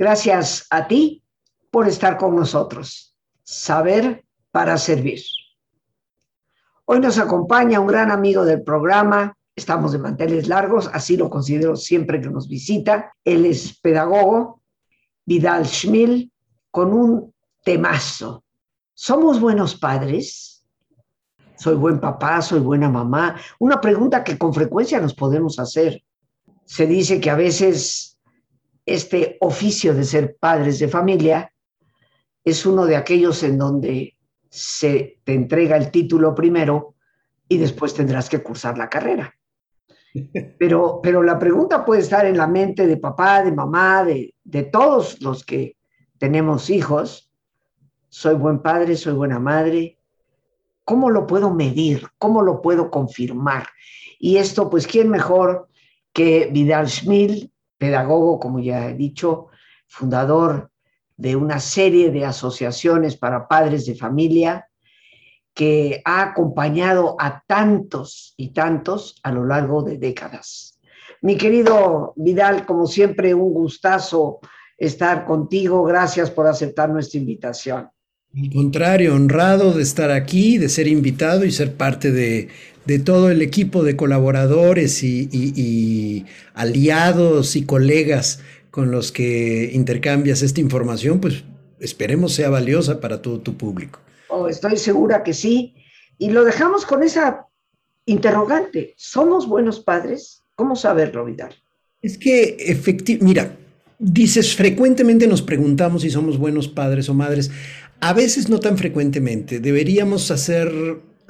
Gracias 0.00 0.66
a 0.70 0.88
ti 0.88 1.22
por 1.70 1.86
estar 1.86 2.16
con 2.16 2.34
nosotros. 2.34 3.14
Saber 3.42 4.24
para 4.50 4.78
servir. 4.78 5.20
Hoy 6.86 7.00
nos 7.00 7.18
acompaña 7.18 7.80
un 7.80 7.86
gran 7.86 8.10
amigo 8.10 8.46
del 8.46 8.62
programa. 8.62 9.36
Estamos 9.54 9.92
de 9.92 9.98
manteles 9.98 10.48
largos, 10.48 10.88
así 10.94 11.18
lo 11.18 11.28
considero 11.28 11.76
siempre 11.76 12.18
que 12.18 12.30
nos 12.30 12.48
visita. 12.48 13.12
Él 13.26 13.44
es 13.44 13.78
pedagogo, 13.78 14.62
Vidal 15.26 15.66
Schmil, 15.66 16.32
con 16.70 16.94
un 16.94 17.34
temazo. 17.62 18.42
¿Somos 18.94 19.38
buenos 19.38 19.74
padres? 19.74 20.64
¿Soy 21.56 21.74
buen 21.74 22.00
papá? 22.00 22.40
¿Soy 22.40 22.60
buena 22.60 22.88
mamá? 22.88 23.38
Una 23.58 23.78
pregunta 23.82 24.24
que 24.24 24.38
con 24.38 24.54
frecuencia 24.54 24.98
nos 24.98 25.12
podemos 25.12 25.58
hacer. 25.58 26.02
Se 26.64 26.86
dice 26.86 27.20
que 27.20 27.28
a 27.28 27.36
veces 27.36 28.09
este 28.86 29.36
oficio 29.40 29.94
de 29.94 30.04
ser 30.04 30.36
padres 30.36 30.78
de 30.78 30.88
familia 30.88 31.52
es 32.44 32.64
uno 32.66 32.86
de 32.86 32.96
aquellos 32.96 33.42
en 33.42 33.58
donde 33.58 34.16
se 34.48 35.20
te 35.24 35.34
entrega 35.34 35.76
el 35.76 35.90
título 35.90 36.34
primero 36.34 36.94
y 37.48 37.58
después 37.58 37.94
tendrás 37.94 38.28
que 38.28 38.42
cursar 38.42 38.78
la 38.78 38.88
carrera. 38.88 39.34
Pero, 40.58 40.98
pero 41.00 41.22
la 41.22 41.38
pregunta 41.38 41.84
puede 41.84 42.00
estar 42.00 42.26
en 42.26 42.36
la 42.36 42.48
mente 42.48 42.88
de 42.88 42.96
papá, 42.96 43.44
de 43.44 43.52
mamá, 43.52 44.02
de, 44.04 44.34
de 44.42 44.64
todos 44.64 45.22
los 45.22 45.44
que 45.44 45.76
tenemos 46.18 46.68
hijos. 46.68 47.30
¿Soy 48.08 48.34
buen 48.34 48.58
padre? 48.58 48.96
¿Soy 48.96 49.12
buena 49.12 49.38
madre? 49.38 50.00
¿Cómo 50.84 51.10
lo 51.10 51.28
puedo 51.28 51.54
medir? 51.54 52.08
¿Cómo 52.18 52.42
lo 52.42 52.60
puedo 52.60 52.90
confirmar? 52.90 53.68
Y 54.18 54.38
esto, 54.38 54.68
pues, 54.68 54.88
¿quién 54.88 55.08
mejor 55.08 55.68
que 56.12 56.48
Vidal 56.52 56.88
Schmil, 56.88 57.49
pedagogo, 57.80 58.38
como 58.38 58.60
ya 58.60 58.90
he 58.90 58.94
dicho, 58.94 59.46
fundador 59.88 60.70
de 61.16 61.34
una 61.34 61.58
serie 61.60 62.10
de 62.10 62.26
asociaciones 62.26 63.16
para 63.16 63.48
padres 63.48 63.86
de 63.86 63.94
familia, 63.94 64.68
que 65.54 66.02
ha 66.04 66.22
acompañado 66.22 67.16
a 67.18 67.42
tantos 67.46 68.34
y 68.36 68.50
tantos 68.52 69.18
a 69.22 69.32
lo 69.32 69.46
largo 69.46 69.82
de 69.82 69.96
décadas. 69.96 70.78
Mi 71.22 71.36
querido 71.36 72.12
Vidal, 72.16 72.66
como 72.66 72.86
siempre, 72.86 73.34
un 73.34 73.52
gustazo 73.52 74.40
estar 74.76 75.24
contigo. 75.24 75.82
Gracias 75.82 76.30
por 76.30 76.46
aceptar 76.46 76.90
nuestra 76.90 77.18
invitación. 77.18 77.90
Al 78.36 78.50
contrario, 78.52 79.14
honrado 79.14 79.72
de 79.72 79.82
estar 79.82 80.10
aquí, 80.10 80.56
de 80.58 80.68
ser 80.68 80.86
invitado 80.86 81.44
y 81.44 81.50
ser 81.50 81.74
parte 81.74 82.12
de, 82.12 82.48
de 82.86 82.98
todo 82.98 83.30
el 83.30 83.42
equipo 83.42 83.84
de 83.84 83.96
colaboradores 83.96 85.02
y, 85.02 86.26
aliados 86.54 87.56
y 87.56 87.64
colegas 87.64 88.40
con 88.70 88.90
los 88.90 89.12
que 89.12 89.70
intercambias 89.72 90.42
esta 90.42 90.60
información, 90.60 91.20
pues 91.20 91.44
esperemos 91.78 92.32
sea 92.34 92.50
valiosa 92.50 93.00
para 93.00 93.20
todo 93.20 93.40
tu 93.40 93.56
público. 93.56 94.00
Oh, 94.28 94.48
estoy 94.48 94.76
segura 94.76 95.22
que 95.22 95.34
sí. 95.34 95.74
Y 96.18 96.30
lo 96.30 96.44
dejamos 96.44 96.86
con 96.86 97.02
esa 97.02 97.46
interrogante. 98.06 98.94
¿Somos 98.96 99.48
buenos 99.48 99.80
padres? 99.80 100.42
¿Cómo 100.54 100.76
saberlo, 100.76 101.24
Vidal? 101.24 101.54
Es 102.02 102.18
que 102.18 102.56
efectivamente, 102.58 103.24
mira, 103.24 103.56
dices, 103.98 104.56
frecuentemente 104.56 105.26
nos 105.26 105.42
preguntamos 105.42 106.02
si 106.02 106.10
somos 106.10 106.38
buenos 106.38 106.68
padres 106.68 107.08
o 107.08 107.14
madres. 107.14 107.50
A 108.00 108.12
veces 108.12 108.48
no 108.48 108.60
tan 108.60 108.78
frecuentemente. 108.78 109.60
Deberíamos 109.60 110.30
hacer 110.30 110.72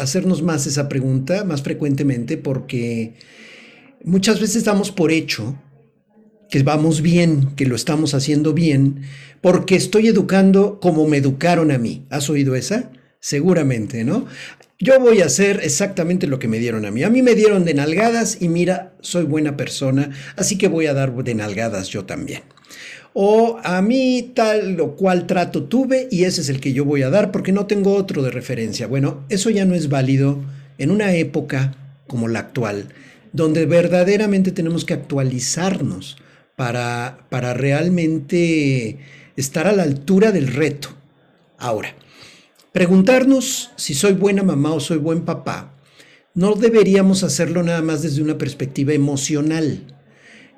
hacernos 0.00 0.42
más 0.42 0.66
esa 0.66 0.88
pregunta 0.88 1.44
más 1.44 1.62
frecuentemente 1.62 2.38
porque 2.38 3.14
muchas 4.02 4.40
veces 4.40 4.64
damos 4.64 4.90
por 4.90 5.12
hecho 5.12 5.60
que 6.48 6.62
vamos 6.62 7.00
bien, 7.00 7.54
que 7.54 7.66
lo 7.66 7.76
estamos 7.76 8.12
haciendo 8.14 8.52
bien, 8.52 9.02
porque 9.40 9.76
estoy 9.76 10.08
educando 10.08 10.80
como 10.80 11.06
me 11.06 11.18
educaron 11.18 11.70
a 11.70 11.78
mí. 11.78 12.06
¿Has 12.10 12.28
oído 12.28 12.56
esa? 12.56 12.90
Seguramente, 13.20 14.02
¿no? 14.02 14.26
Yo 14.80 14.98
voy 14.98 15.20
a 15.20 15.26
hacer 15.26 15.60
exactamente 15.62 16.26
lo 16.26 16.38
que 16.38 16.48
me 16.48 16.58
dieron 16.58 16.86
a 16.86 16.90
mí. 16.90 17.02
A 17.02 17.10
mí 17.10 17.22
me 17.22 17.34
dieron 17.34 17.64
de 17.64 17.74
nalgadas 17.74 18.38
y 18.40 18.48
mira, 18.48 18.94
soy 19.00 19.24
buena 19.24 19.56
persona, 19.56 20.10
así 20.36 20.56
que 20.56 20.68
voy 20.68 20.86
a 20.86 20.94
dar 20.94 21.14
de 21.14 21.34
nalgadas 21.34 21.88
yo 21.88 22.06
también 22.06 22.42
o 23.12 23.58
a 23.62 23.82
mí 23.82 24.32
tal 24.34 24.80
o 24.80 24.94
cual 24.94 25.26
trato 25.26 25.64
tuve 25.64 26.08
y 26.10 26.24
ese 26.24 26.40
es 26.42 26.48
el 26.48 26.60
que 26.60 26.72
yo 26.72 26.84
voy 26.84 27.02
a 27.02 27.10
dar 27.10 27.32
porque 27.32 27.52
no 27.52 27.66
tengo 27.66 27.94
otro 27.94 28.22
de 28.22 28.30
referencia. 28.30 28.86
Bueno, 28.86 29.24
eso 29.28 29.50
ya 29.50 29.64
no 29.64 29.74
es 29.74 29.88
válido 29.88 30.38
en 30.78 30.90
una 30.90 31.12
época 31.14 31.74
como 32.06 32.28
la 32.28 32.40
actual, 32.40 32.88
donde 33.32 33.66
verdaderamente 33.66 34.52
tenemos 34.52 34.84
que 34.84 34.94
actualizarnos 34.94 36.18
para, 36.56 37.26
para 37.30 37.54
realmente 37.54 38.98
estar 39.36 39.66
a 39.66 39.72
la 39.72 39.82
altura 39.82 40.32
del 40.32 40.48
reto. 40.48 40.90
Ahora, 41.58 41.94
preguntarnos 42.72 43.70
si 43.76 43.94
soy 43.94 44.12
buena 44.12 44.42
mamá 44.42 44.72
o 44.72 44.80
soy 44.80 44.98
buen 44.98 45.24
papá, 45.24 45.74
no 46.34 46.54
deberíamos 46.54 47.22
hacerlo 47.24 47.62
nada 47.62 47.82
más 47.82 48.02
desde 48.02 48.22
una 48.22 48.38
perspectiva 48.38 48.92
emocional 48.92 49.84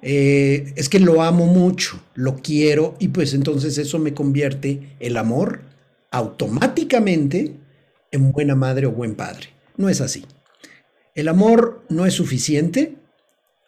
eh, 0.05 0.73
es 0.75 0.89
que 0.89 0.99
lo 0.99 1.23
amo 1.23 1.47
mucho, 1.47 2.03
lo 2.15 2.37
quiero 2.37 2.97
y 2.99 3.09
pues 3.09 3.35
entonces 3.35 3.79
eso 3.79 4.01
me 4.01 4.15
convierte 4.15 4.97
el 4.99 5.17
amor 5.17 5.63
automáticamente 6.11 7.55
en 8.11 8.33
buena 8.33 8.57
madre 8.57 8.87
o 8.87 8.93
buen 8.93 9.15
padre. 9.15 9.51
No 9.77 9.89
es 9.89 10.01
así. 10.01 10.27
El 11.15 11.29
amor 11.29 11.85
no 11.89 12.05
es 12.05 12.15
suficiente, 12.15 12.97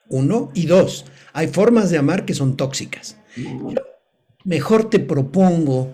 uno, 0.08 0.50
y 0.54 0.66
dos, 0.66 1.06
hay 1.32 1.46
formas 1.46 1.90
de 1.90 1.98
amar 1.98 2.24
que 2.26 2.34
son 2.34 2.56
tóxicas. 2.56 3.16
mejor 4.44 4.90
te 4.90 4.98
propongo 4.98 5.92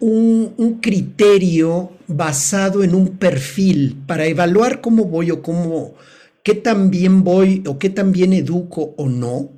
un, 0.00 0.78
criterio 0.80 1.92
basado 2.06 2.82
en 2.82 2.94
un 2.94 3.18
perfil 3.18 3.96
para 4.06 4.26
evaluar 4.26 4.80
cómo 4.80 5.04
voy 5.04 5.30
o 5.30 5.42
cómo, 5.42 5.94
qué 6.42 6.54
tan 6.54 6.90
bien 6.90 7.24
voy 7.24 7.62
o 7.66 7.78
qué 7.78 7.90
tan 7.90 8.12
bien 8.12 8.32
educo 8.32 8.94
o 8.96 9.08
no, 9.08 9.50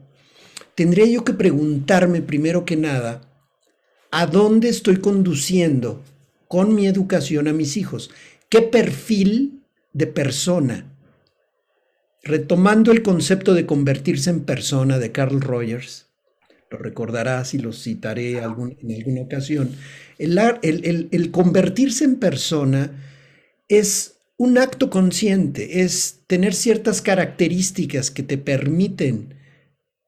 tendría 0.75 1.07
yo 1.07 1.25
que 1.25 1.33
preguntarme 1.33 2.23
primero 2.23 2.65
que 2.65 2.77
nada, 2.77 3.21
¿a 4.11 4.27
dónde 4.27 4.69
estoy 4.69 4.97
conduciendo 4.97 6.03
con 6.49 6.75
mi 6.75 6.87
educación 6.87 7.49
a 7.49 7.53
mis 7.53 7.77
hijos? 7.77 8.11
¿Qué 8.49 8.63
perfil 8.63 9.63
de 9.93 10.07
persona? 10.07 10.87
Retomando 12.23 12.93
el 12.93 13.03
concepto 13.03 13.55
de 13.55 13.67
convertirse 13.67 14.31
en 14.31 14.41
persona 14.41 14.99
de 14.99 15.13
Carl 15.13 15.41
Rogers, 15.41 16.10
lo 16.71 16.79
recordarás 16.79 17.55
y 17.55 17.59
lo 17.59 17.73
citaré 17.73 18.39
en 18.39 18.45
alguna 18.45 19.23
ocasión, 19.23 19.73
el, 20.19 21.09
el 21.11 21.31
convertirse 21.31 22.05
en 22.05 22.17
persona 22.17 22.93
es 23.69 24.21
un 24.37 24.57
acto 24.57 24.89
consciente, 24.89 25.83
es 25.83 26.21
tener 26.27 26.55
ciertas 26.55 27.03
características 27.03 28.11
que 28.11 28.23
te 28.23 28.39
permiten 28.39 29.35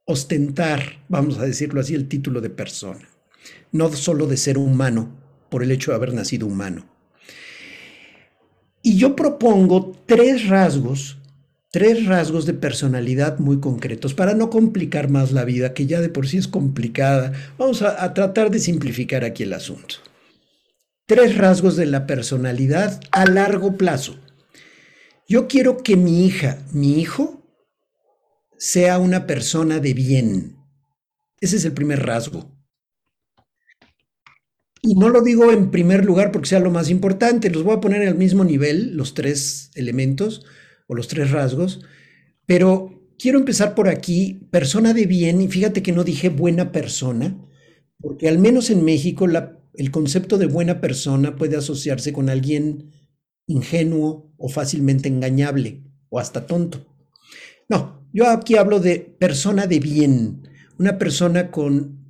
ostentar, 0.05 1.05
vamos 1.09 1.39
a 1.39 1.45
decirlo 1.45 1.81
así, 1.81 1.95
el 1.95 2.09
título 2.09 2.41
de 2.41 2.51
persona, 2.51 3.09
no 3.73 3.91
solo 3.93 4.27
de 4.27 4.37
ser 4.37 4.57
humano 4.59 5.11
por 5.51 5.63
el 5.63 5.71
hecho 5.71 5.91
de 5.91 5.97
haber 5.97 6.15
nacido 6.15 6.47
humano. 6.47 6.87
Y 8.83 8.97
yo 8.97 9.15
propongo 9.15 9.97
tres 10.07 10.49
rasgos, 10.49 11.19
tres 11.73 12.07
rasgos 12.07 12.47
de 12.47 12.53
personalidad 12.53 13.41
muy 13.41 13.59
concretos, 13.59 14.15
para 14.15 14.35
no 14.35 14.51
complicar 14.51 15.09
más 15.11 15.33
la 15.33 15.45
vida, 15.45 15.75
que 15.75 15.87
ya 15.87 16.01
de 16.01 16.11
por 16.11 16.29
sí 16.29 16.37
es 16.37 16.47
complicada. 16.47 17.33
Vamos 17.59 17.83
a, 17.83 18.15
tratar 18.15 18.51
de 18.51 18.61
simplificar 18.61 19.25
aquí 19.25 19.43
el 19.43 19.55
asunto 19.55 19.97
tres 21.07 21.37
rasgos 21.37 21.77
de 21.77 21.85
la 21.85 22.07
personalidad 22.07 22.99
a 23.11 23.27
largo 23.27 23.77
plazo. 23.77 24.17
Yo 25.29 25.47
quiero 25.47 25.83
que 25.83 25.97
mi 25.97 26.25
hija, 26.25 26.59
mi 26.73 27.01
hijo, 27.01 27.43
sea 28.57 28.99
una 28.99 29.27
persona 29.27 29.79
de 29.79 29.93
bien. 29.93 30.57
Ese 31.41 31.57
es 31.57 31.67
el 31.67 31.73
primer 31.73 32.07
rasgo. 32.07 32.51
Y 34.81 34.95
no 34.95 35.11
lo 35.11 35.21
digo 35.21 35.53
en 35.53 35.71
primer 35.71 36.05
lugar 36.05 36.33
porque 36.33 36.49
sea 36.49 36.61
lo 36.61 36.71
más 36.71 36.89
importante, 36.89 37.51
los 37.51 37.63
voy 37.63 37.77
a 37.77 37.81
poner 37.81 38.09
al 38.09 38.17
mismo 38.17 38.43
nivel, 38.43 38.97
los 38.97 39.13
tres 39.13 39.71
elementos 39.75 40.47
o 40.93 40.95
los 40.95 41.09
tres 41.09 41.31
rasgos, 41.31 41.81
pero 42.47 43.03
quiero 43.19 43.39
empezar 43.39 43.75
por 43.75 43.89
aquí, 43.89 44.47
persona 44.51 44.93
de 44.93 45.07
bien, 45.07 45.41
y 45.41 45.49
fíjate 45.49 45.83
que 45.83 45.93
no 45.93 46.05
dije 46.05 46.29
buena 46.29 46.71
persona, 46.71 47.37
porque 47.99 48.29
al 48.29 48.39
menos 48.39 48.69
en 48.71 48.85
México 48.85 49.27
el 49.75 49.91
concepto 49.91 50.37
de 50.37 50.47
buena 50.47 50.81
persona 50.81 51.37
puede 51.37 51.57
asociarse 51.57 52.13
con 52.13 52.29
alguien 52.29 52.93
ingenuo 53.47 54.33
o 54.37 54.49
fácilmente 54.49 55.09
engañable 55.09 55.83
o 56.11 56.19
hasta 56.19 56.47
tonto. 56.47 56.87
No, 57.69 58.07
yo 58.13 58.29
aquí 58.29 58.57
hablo 58.57 58.81
de 58.81 58.99
persona 58.99 59.67
de 59.67 59.81
bien, 59.81 60.49
una 60.79 60.99
persona 60.99 61.51
con 61.51 62.05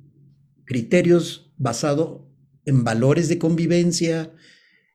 criterios 0.65 1.53
basados 1.57 2.21
en 2.65 2.83
valores 2.83 3.29
de 3.29 3.37
convivencia, 3.37 4.33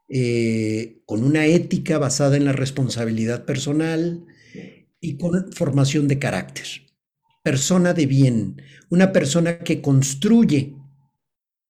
eh, 0.08 1.02
con 1.04 1.22
una 1.22 1.46
ética 1.46 1.98
basada 1.98 2.36
en 2.36 2.44
la 2.44 2.52
responsabilidad 2.52 3.44
personal 3.44 4.24
y 5.00 5.18
con 5.18 5.52
formación 5.52 6.08
de 6.08 6.18
carácter. 6.18 6.66
Persona 7.44 7.92
de 7.94 8.06
bien, 8.06 8.62
una 8.90 9.12
persona 9.12 9.58
que 9.58 9.80
construye 9.80 10.74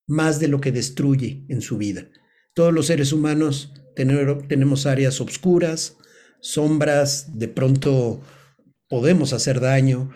más 0.06 0.40
de 0.40 0.48
lo 0.48 0.60
que 0.60 0.72
destruye 0.72 1.44
en 1.48 1.60
su 1.60 1.78
vida. 1.78 2.08
Todos 2.54 2.72
los 2.72 2.86
seres 2.86 3.12
humanos 3.12 3.72
tenemos 3.94 4.86
áreas 4.86 5.20
oscuras, 5.20 5.96
sombras, 6.40 7.38
de 7.38 7.48
pronto 7.48 8.20
podemos 8.88 9.32
hacer 9.32 9.60
daño. 9.60 10.10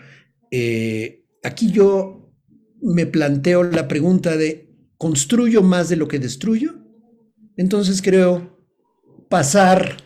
Eh, 0.49 1.25
aquí 1.43 1.71
yo 1.71 2.33
me 2.81 3.05
planteo 3.05 3.63
la 3.63 3.87
pregunta 3.87 4.37
de, 4.37 4.69
¿construyo 4.97 5.61
más 5.61 5.89
de 5.89 5.97
lo 5.97 6.07
que 6.07 6.19
destruyo? 6.19 6.82
Entonces 7.57 8.01
creo 8.01 8.53
pasar, 9.29 9.97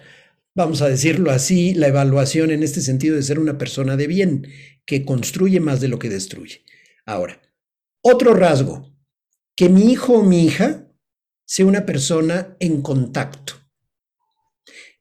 vamos 0.56 0.82
a 0.82 0.90
decirlo 0.90 1.32
así, 1.32 1.74
la 1.74 1.88
evaluación 1.88 2.52
en 2.52 2.64
este 2.64 2.82
sentido 2.82 3.16
de 3.16 3.24
ser 3.24 3.40
una 3.40 3.58
persona 3.58 3.96
de 3.98 4.08
bien, 4.08 4.48
que 4.86 5.06
construye 5.06 5.60
más 5.60 5.82
de 5.82 5.90
lo 5.90 6.00
que 6.00 6.10
destruye. 6.10 6.64
Ahora, 7.06 7.42
otro 8.02 8.34
rasgo, 8.34 8.96
que 9.56 9.70
mi 9.70 9.92
hijo 9.92 10.14
o 10.14 10.24
mi 10.24 10.46
hija 10.46 10.88
sea 11.46 11.66
una 11.66 11.86
persona 11.86 12.56
en 12.60 12.82
contacto. 12.82 13.54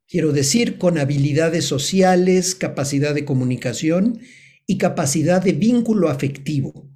Quiero 0.08 0.32
decir, 0.32 0.78
con 0.78 0.98
habilidades 0.98 1.64
sociales, 1.64 2.54
capacidad 2.54 3.14
de 3.14 3.24
comunicación 3.24 4.20
y 4.66 4.78
capacidad 4.78 5.42
de 5.42 5.52
vínculo 5.52 6.08
afectivo, 6.08 6.90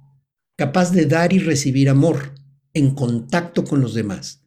capaz 0.57 0.91
de 0.91 1.05
dar 1.05 1.33
y 1.33 1.39
recibir 1.39 1.89
amor 1.89 2.33
en 2.73 2.95
contacto 2.95 3.63
con 3.63 3.81
los 3.81 3.93
demás. 3.93 4.40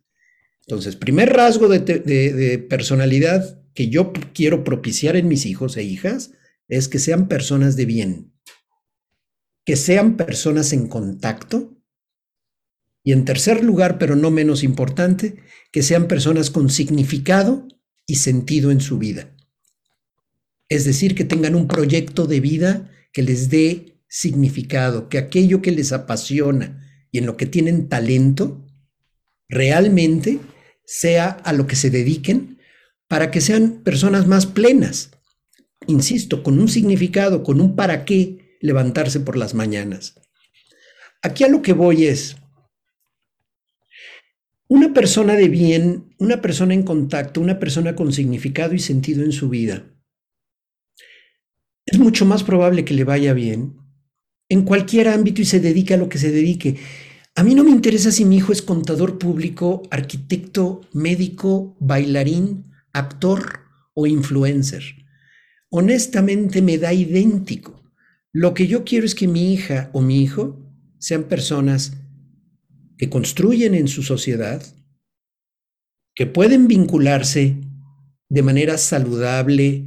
Entonces, 0.66 0.96
primer 0.96 1.30
rasgo 1.30 1.68
de, 1.68 2.66
personalidad 2.70 3.62
que 3.74 3.88
yo 3.88 4.12
quiero 4.32 4.64
propiciar 4.64 5.16
en 5.16 5.28
mis 5.28 5.46
hijos 5.46 5.76
e 5.76 5.82
hijas 5.82 6.32
es 6.68 6.88
que 6.88 6.98
sean 6.98 7.28
personas 7.28 7.76
de 7.76 7.84
bien, 7.84 8.32
que 9.64 9.76
sean 9.76 10.16
personas 10.16 10.72
en 10.72 10.88
contacto. 10.88 11.70
Y 13.06 13.12
en 13.12 13.26
tercer 13.26 13.62
lugar, 13.62 13.98
pero 13.98 14.16
no 14.16 14.30
menos 14.30 14.62
importante, 14.62 15.36
que 15.70 15.82
sean 15.82 16.08
personas 16.08 16.50
con 16.50 16.70
significado 16.70 17.68
y 18.06 18.16
sentido 18.16 18.70
en 18.70 18.80
su 18.80 18.96
vida. 18.96 19.36
Es 20.70 20.86
decir, 20.86 21.14
que 21.14 21.24
tengan 21.24 21.54
un 21.54 21.68
proyecto 21.68 22.26
de 22.26 22.40
vida 22.40 22.90
que 23.12 23.22
les 23.22 23.50
dé 23.50 24.00
significado, 24.08 25.10
que 25.10 25.18
aquello 25.18 25.60
que 25.60 25.72
les 25.72 25.92
apasiona 25.92 26.82
y 27.10 27.18
en 27.18 27.26
lo 27.26 27.36
que 27.36 27.44
tienen 27.44 27.90
talento, 27.90 28.64
realmente 29.50 30.40
sea 30.84 31.28
a 31.28 31.52
lo 31.52 31.66
que 31.66 31.76
se 31.76 31.90
dediquen 31.90 32.58
para 33.08 33.30
que 33.30 33.40
sean 33.40 33.82
personas 33.82 34.26
más 34.26 34.46
plenas. 34.46 35.10
Insisto, 35.86 36.42
con 36.42 36.58
un 36.58 36.68
significado, 36.68 37.42
con 37.42 37.60
un 37.60 37.76
para 37.76 38.04
qué 38.04 38.56
levantarse 38.60 39.20
por 39.20 39.36
las 39.36 39.54
mañanas. 39.54 40.20
Aquí 41.22 41.44
a 41.44 41.48
lo 41.48 41.62
que 41.62 41.72
voy 41.72 42.06
es, 42.06 42.36
una 44.68 44.94
persona 44.94 45.34
de 45.34 45.48
bien, 45.48 46.14
una 46.18 46.40
persona 46.40 46.74
en 46.74 46.82
contacto, 46.82 47.40
una 47.40 47.58
persona 47.58 47.94
con 47.94 48.12
significado 48.12 48.74
y 48.74 48.78
sentido 48.78 49.22
en 49.22 49.32
su 49.32 49.48
vida, 49.48 49.84
es 51.86 51.98
mucho 51.98 52.24
más 52.24 52.42
probable 52.42 52.84
que 52.84 52.94
le 52.94 53.04
vaya 53.04 53.34
bien 53.34 53.76
en 54.48 54.62
cualquier 54.62 55.08
ámbito 55.08 55.42
y 55.42 55.44
se 55.44 55.60
dedique 55.60 55.94
a 55.94 55.96
lo 55.96 56.08
que 56.08 56.18
se 56.18 56.30
dedique. 56.30 56.76
A 57.36 57.42
mí 57.42 57.56
no 57.56 57.64
me 57.64 57.70
interesa 57.70 58.12
si 58.12 58.24
mi 58.24 58.36
hijo 58.36 58.52
es 58.52 58.62
contador 58.62 59.18
público, 59.18 59.82
arquitecto, 59.90 60.82
médico, 60.92 61.76
bailarín, 61.80 62.72
actor 62.92 63.60
o 63.92 64.06
influencer. 64.06 64.84
Honestamente 65.68 66.62
me 66.62 66.78
da 66.78 66.92
idéntico. 66.92 67.82
Lo 68.32 68.54
que 68.54 68.68
yo 68.68 68.84
quiero 68.84 69.04
es 69.04 69.16
que 69.16 69.26
mi 69.26 69.52
hija 69.52 69.90
o 69.92 70.00
mi 70.00 70.22
hijo 70.22 70.60
sean 70.98 71.24
personas 71.24 71.94
que 72.96 73.10
construyen 73.10 73.74
en 73.74 73.88
su 73.88 74.04
sociedad, 74.04 74.62
que 76.14 76.26
pueden 76.26 76.68
vincularse 76.68 77.56
de 78.28 78.42
manera 78.42 78.78
saludable, 78.78 79.86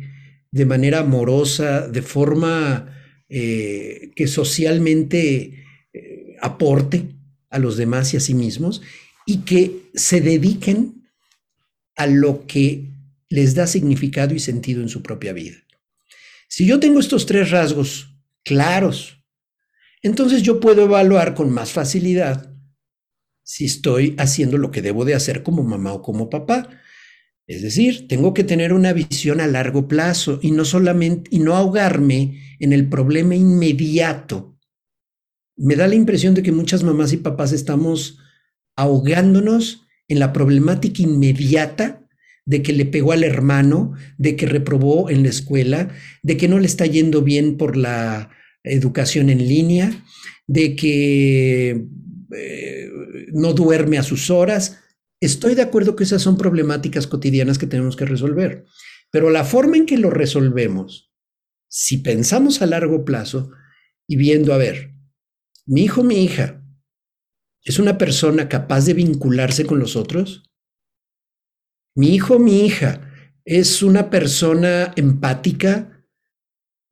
de 0.51 0.65
manera 0.65 0.99
amorosa, 0.99 1.87
de 1.87 2.01
forma 2.01 2.93
eh, 3.29 4.11
que 4.17 4.27
socialmente 4.27 5.63
eh, 5.93 6.35
aporte 6.41 7.16
a 7.49 7.59
los 7.59 7.77
demás 7.77 8.13
y 8.13 8.17
a 8.17 8.19
sí 8.19 8.33
mismos 8.33 8.81
y 9.25 9.39
que 9.39 9.89
se 9.93 10.21
dediquen 10.21 11.09
a 11.95 12.07
lo 12.07 12.45
que 12.47 12.85
les 13.29 13.55
da 13.55 13.67
significado 13.67 14.33
y 14.33 14.39
sentido 14.39 14.81
en 14.81 14.89
su 14.89 15.01
propia 15.01 15.33
vida. 15.33 15.57
Si 16.47 16.65
yo 16.65 16.79
tengo 16.79 16.99
estos 16.99 17.25
tres 17.25 17.51
rasgos 17.51 18.15
claros, 18.43 19.17
entonces 20.01 20.43
yo 20.43 20.59
puedo 20.59 20.83
evaluar 20.83 21.35
con 21.35 21.51
más 21.51 21.71
facilidad 21.71 22.53
si 23.43 23.65
estoy 23.65 24.13
haciendo 24.17 24.57
lo 24.57 24.71
que 24.71 24.81
debo 24.81 25.05
de 25.05 25.15
hacer 25.15 25.43
como 25.43 25.63
mamá 25.63 25.93
o 25.93 26.01
como 26.01 26.29
papá. 26.29 26.69
Es 27.47 27.61
decir, 27.61 28.07
tengo 28.07 28.33
que 28.33 28.43
tener 28.43 28.73
una 28.73 28.91
visión 28.91 29.39
a 29.39 29.47
largo 29.47 29.87
plazo 29.87 30.39
y 30.41 30.51
no 30.51 30.65
solamente 30.65 31.29
y 31.33 31.39
no 31.39 31.55
ahogarme 31.55 32.57
en 32.59 32.73
el 32.73 32.89
problema 32.89 33.35
inmediato 33.35 34.56
me 35.57 35.75
da 35.75 35.87
la 35.87 35.95
impresión 35.95 36.35
de 36.35 36.43
que 36.43 36.51
muchas 36.51 36.83
mamás 36.83 37.11
y 37.13 37.17
papás 37.17 37.51
estamos 37.51 38.19
ahogándonos 38.75 39.87
en 40.07 40.19
la 40.19 40.31
problemática 40.31 41.01
inmediata 41.01 42.07
de 42.45 42.63
que 42.63 42.71
le 42.71 42.85
pegó 42.85 43.11
al 43.11 43.25
hermano, 43.25 43.93
de 44.17 44.37
que 44.37 44.45
reprobó 44.45 45.09
en 45.09 45.23
la 45.23 45.29
escuela, 45.29 45.89
de 46.23 46.37
que 46.37 46.47
no 46.47 46.59
le 46.59 46.67
está 46.67 46.85
yendo 46.85 47.21
bien 47.21 47.57
por 47.57 47.75
la 47.75 48.29
educación 48.63 49.29
en 49.29 49.39
línea, 49.39 50.05
de 50.45 50.75
que 50.75 51.87
eh, 52.33 52.89
no 53.33 53.53
duerme 53.53 53.97
a 53.97 54.03
sus 54.03 54.29
horas. 54.29 54.79
Estoy 55.19 55.55
de 55.55 55.63
acuerdo 55.63 55.95
que 55.95 56.05
esas 56.05 56.21
son 56.21 56.37
problemáticas 56.37 57.07
cotidianas 57.07 57.57
que 57.57 57.67
tenemos 57.67 57.97
que 57.97 58.05
resolver, 58.05 58.63
pero 59.11 59.29
la 59.29 59.43
forma 59.43 59.75
en 59.75 59.85
que 59.85 59.97
lo 59.97 60.09
resolvemos, 60.09 61.11
si 61.67 61.97
pensamos 61.97 62.61
a 62.61 62.65
largo 62.65 63.03
plazo 63.03 63.51
y 64.07 64.15
viendo, 64.15 64.53
a 64.53 64.57
ver, 64.57 64.96
mi 65.67 65.83
hijo, 65.83 66.03
mi 66.03 66.23
hija, 66.23 66.63
es 67.63 67.77
una 67.77 67.97
persona 67.97 68.47
capaz 68.47 68.85
de 68.85 68.93
vincularse 68.93 69.65
con 69.65 69.79
los 69.79 69.97
otros. 69.97 70.43
Mi 71.95 72.15
hijo, 72.15 72.39
mi 72.39 72.65
hija, 72.65 73.11
es 73.43 73.83
una 73.83 74.09
persona 74.09 74.93
empática 74.95 76.05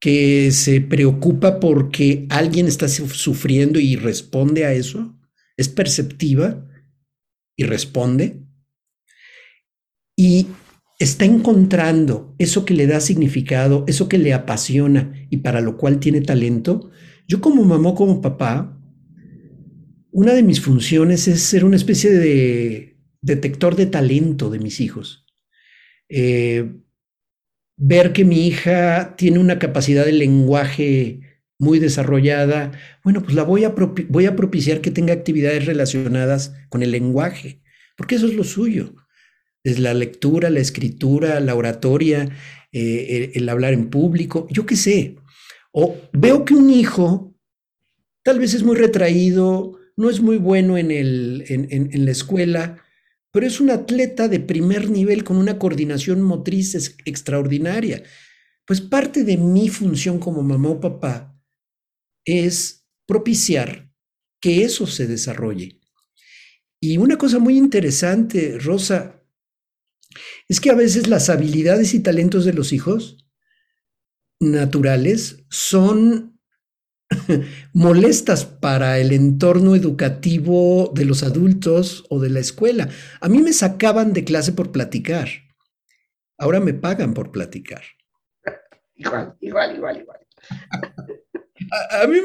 que 0.01 0.51
se 0.51 0.82
preocupa 0.82 1.60
porque 1.62 2.27
alguien 2.29 2.67
está 2.67 2.89
sufriendo 2.89 3.79
y 3.79 3.96
responde 3.96 4.65
a 4.65 4.74
eso. 4.74 5.17
Es 5.55 5.70
perceptiva 5.70 6.67
y 7.55 7.63
responde. 7.63 8.44
Y 10.17 10.48
está 11.00 11.24
encontrando 11.24 12.36
eso 12.39 12.65
que 12.65 12.74
le 12.74 12.88
da 12.88 13.00
significado, 13.00 13.86
eso 13.88 14.10
que 14.10 14.17
le 14.17 14.34
apasiona 14.34 15.13
y 15.29 15.38
para 15.38 15.62
lo 15.62 15.77
cual 15.77 16.00
tiene 16.00 16.22
talento 16.22 16.91
yo 17.27 17.41
como 17.41 17.63
mamá, 17.63 17.96
como 17.96 18.22
papá, 18.22 18.77
una 20.12 20.34
de 20.34 20.44
mis 20.44 20.62
funciones 20.62 21.27
es 21.27 21.41
ser 21.41 21.65
una 21.65 21.75
especie 21.75 22.12
de 22.12 22.98
detector 23.22 23.75
de 23.75 23.88
talento 23.88 24.50
de 24.50 24.60
mis 24.60 24.79
hijos. 24.79 25.25
Eh, 26.08 26.72
ver 27.77 28.13
que 28.13 28.24
mi 28.24 28.48
hija 28.48 29.15
tiene 29.17 29.39
una 29.39 29.60
capacidad 29.60 30.05
de 30.05 30.13
lenguaje 30.13 31.22
muy 31.58 31.79
desarrollada, 31.79 32.72
bueno, 33.03 33.24
pues 33.24 33.34
la 33.34 33.44
voy 33.44 33.63
a, 33.63 33.75
propiciar 34.36 34.82
que 34.82 34.91
tenga 34.91 35.13
actividades 35.13 35.65
relacionadas 35.65 36.53
con 36.70 36.84
el 36.84 36.91
lenguaje, 36.91 37.62
porque 37.98 38.15
eso 38.15 38.27
es 38.27 38.36
lo 38.36 38.44
suyo. 38.44 38.94
Es 39.63 39.79
la 39.79 39.96
lectura, 39.96 40.51
la 40.51 40.60
escritura, 40.60 41.39
la 41.39 41.55
oratoria, 41.55 42.29
eh, 42.72 43.32
el 43.34 43.50
hablar 43.50 43.74
en 43.74 43.89
público, 43.89 44.48
yo 44.51 44.65
qué 44.65 44.75
sé. 44.75 45.15
O 45.77 45.94
veo 46.13 46.46
que 46.46 46.53
un 46.53 46.70
hijo 46.70 47.36
tal 48.24 48.39
vez 48.39 48.53
es 48.53 48.63
muy 48.63 48.77
retraído, 48.77 49.77
no 49.98 50.10
es 50.10 50.22
muy 50.22 50.38
bueno 50.38 50.77
en, 50.77 50.89
el, 50.89 51.44
en, 51.50 52.05
la 52.05 52.12
escuela, 52.12 52.82
pero 53.32 53.46
es 53.46 53.60
un 53.60 53.70
atleta 53.70 54.29
de 54.29 54.39
primer 54.39 54.89
nivel 54.89 55.25
con 55.25 55.36
una 55.36 55.60
coordinación 55.60 56.22
motriz 56.22 56.96
extraordinaria. 57.03 58.03
Pues 58.65 58.79
parte 58.79 59.25
de 59.25 59.36
mi 59.36 59.67
función 59.67 60.17
como 60.17 60.44
mamá 60.44 60.70
o 60.70 60.79
papá 60.79 61.38
es 62.24 62.88
propiciar 63.05 63.91
que 64.39 64.63
eso 64.63 64.88
se 64.88 65.08
desarrolle. 65.08 65.82
Y 66.79 66.98
una 66.98 67.17
cosa 67.17 67.38
muy 67.38 67.58
interesante, 67.58 68.58
Rosa, 68.60 69.22
es 70.48 70.62
que 70.62 70.70
a 70.70 70.75
veces 70.75 71.08
las 71.08 71.29
habilidades 71.29 71.94
y 71.94 72.00
talentos 72.00 72.46
de 72.46 72.53
los 72.53 72.72
hijos 72.72 73.25
naturales 74.39 75.46
son 75.50 76.36
molestas 77.74 78.46
para 78.46 79.00
el 79.00 79.12
entorno 79.12 79.75
educativo 79.75 80.92
de 80.94 81.06
los 81.06 81.24
adultos 81.24 82.06
o 82.10 82.20
de 82.20 82.30
la 82.30 82.39
escuela. 82.39 82.89
A 83.22 83.30
mí 83.30 83.42
me 83.42 83.54
sacaban 83.54 84.13
de 84.13 84.24
clase 84.24 84.51
por 84.51 84.72
platicar. 84.72 85.30
Ahora 86.38 86.60
me 86.60 86.74
pagan 86.74 87.13
por 87.13 87.32
platicar. 87.32 87.84
Igual, 88.98 89.36
igual, 89.42 89.75
igual, 89.75 90.01
igual. 90.01 90.20
a, 92.01 92.08
mí 92.08 92.18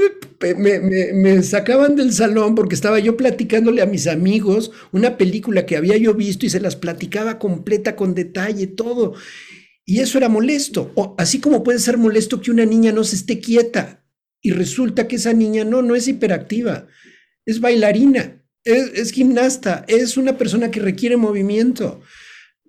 me, 1.15 1.43
sacaban 1.43 1.97
del 1.97 2.13
salón 2.13 2.55
porque 2.55 2.77
estaba 2.77 3.01
yo 3.01 3.17
platicándole 3.17 3.83
a 3.83 3.87
mis 3.87 4.07
amigos 4.07 4.71
una 4.93 5.17
película 5.17 5.67
que 5.67 5.77
había 5.77 5.97
yo 5.97 6.15
visto 6.15 6.47
y 6.47 6.51
se 6.51 6.61
las 6.61 6.77
platicaba 6.77 7.41
completa, 7.41 7.97
con 7.97 8.15
detalle, 8.15 8.69
todo. 8.69 9.15
Y 9.91 9.99
eso 9.99 10.19
era 10.19 10.29
molesto. 10.29 10.93
O, 10.95 11.17
así 11.19 11.41
como 11.41 11.65
puede 11.65 11.81
ser 11.81 11.99
molesto 11.99 12.41
que 12.41 12.53
una 12.53 12.65
niña 12.65 12.93
no 12.93 13.03
se 13.03 13.17
esté 13.17 13.41
quieta 13.41 14.07
y 14.41 14.53
resulta 14.53 15.09
que 15.09 15.17
esa 15.17 15.33
niña 15.33 15.65
no, 15.65 15.83
no 15.83 15.97
es 15.97 16.07
hiperactiva, 16.07 16.87
es 17.45 17.59
bailarina, 17.61 18.41
es, 18.63 19.11
gimnasta, 19.11 19.85
es 19.89 20.17
una 20.17 20.39
persona 20.39 20.71
que 20.71 20.79
requiere 20.79 21.17
movimiento. 21.17 22.03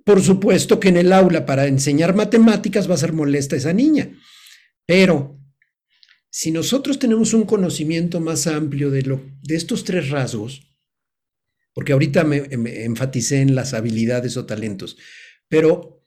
Por 0.03 0.23
supuesto 0.23 0.79
que 0.79 0.89
en 0.89 0.97
el 0.97 1.13
aula 1.13 1.45
para 1.45 1.67
enseñar 1.67 2.15
matemáticas 2.15 2.89
va 2.89 2.95
a 2.95 3.03
ser 3.05 3.13
molesta 3.13 3.55
esa 3.55 3.71
niña, 3.71 4.17
pero 4.87 5.39
si 6.31 6.49
nosotros 6.49 6.97
tenemos 6.97 7.35
un 7.35 7.43
conocimiento 7.43 8.19
más 8.19 8.47
amplio 8.47 8.89
de, 8.89 9.03
lo, 9.03 9.21
de 9.43 9.57
estos 9.57 9.83
tres 9.83 10.09
rasgos, 10.09 10.63
porque 11.75 11.93
ahorita 11.93 12.23
me, 12.23 12.47
me 12.57 12.83
enfaticé 12.83 13.41
en 13.41 13.53
las 13.53 13.75
habilidades 13.75 14.37
o 14.37 14.47
talentos, 14.47 14.97
pero 15.47 16.00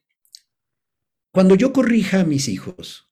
cuando 1.35 1.57
yo 1.57 1.73
corrija 1.73 2.21
a 2.21 2.25
mis 2.25 2.47
hijos, 2.47 3.11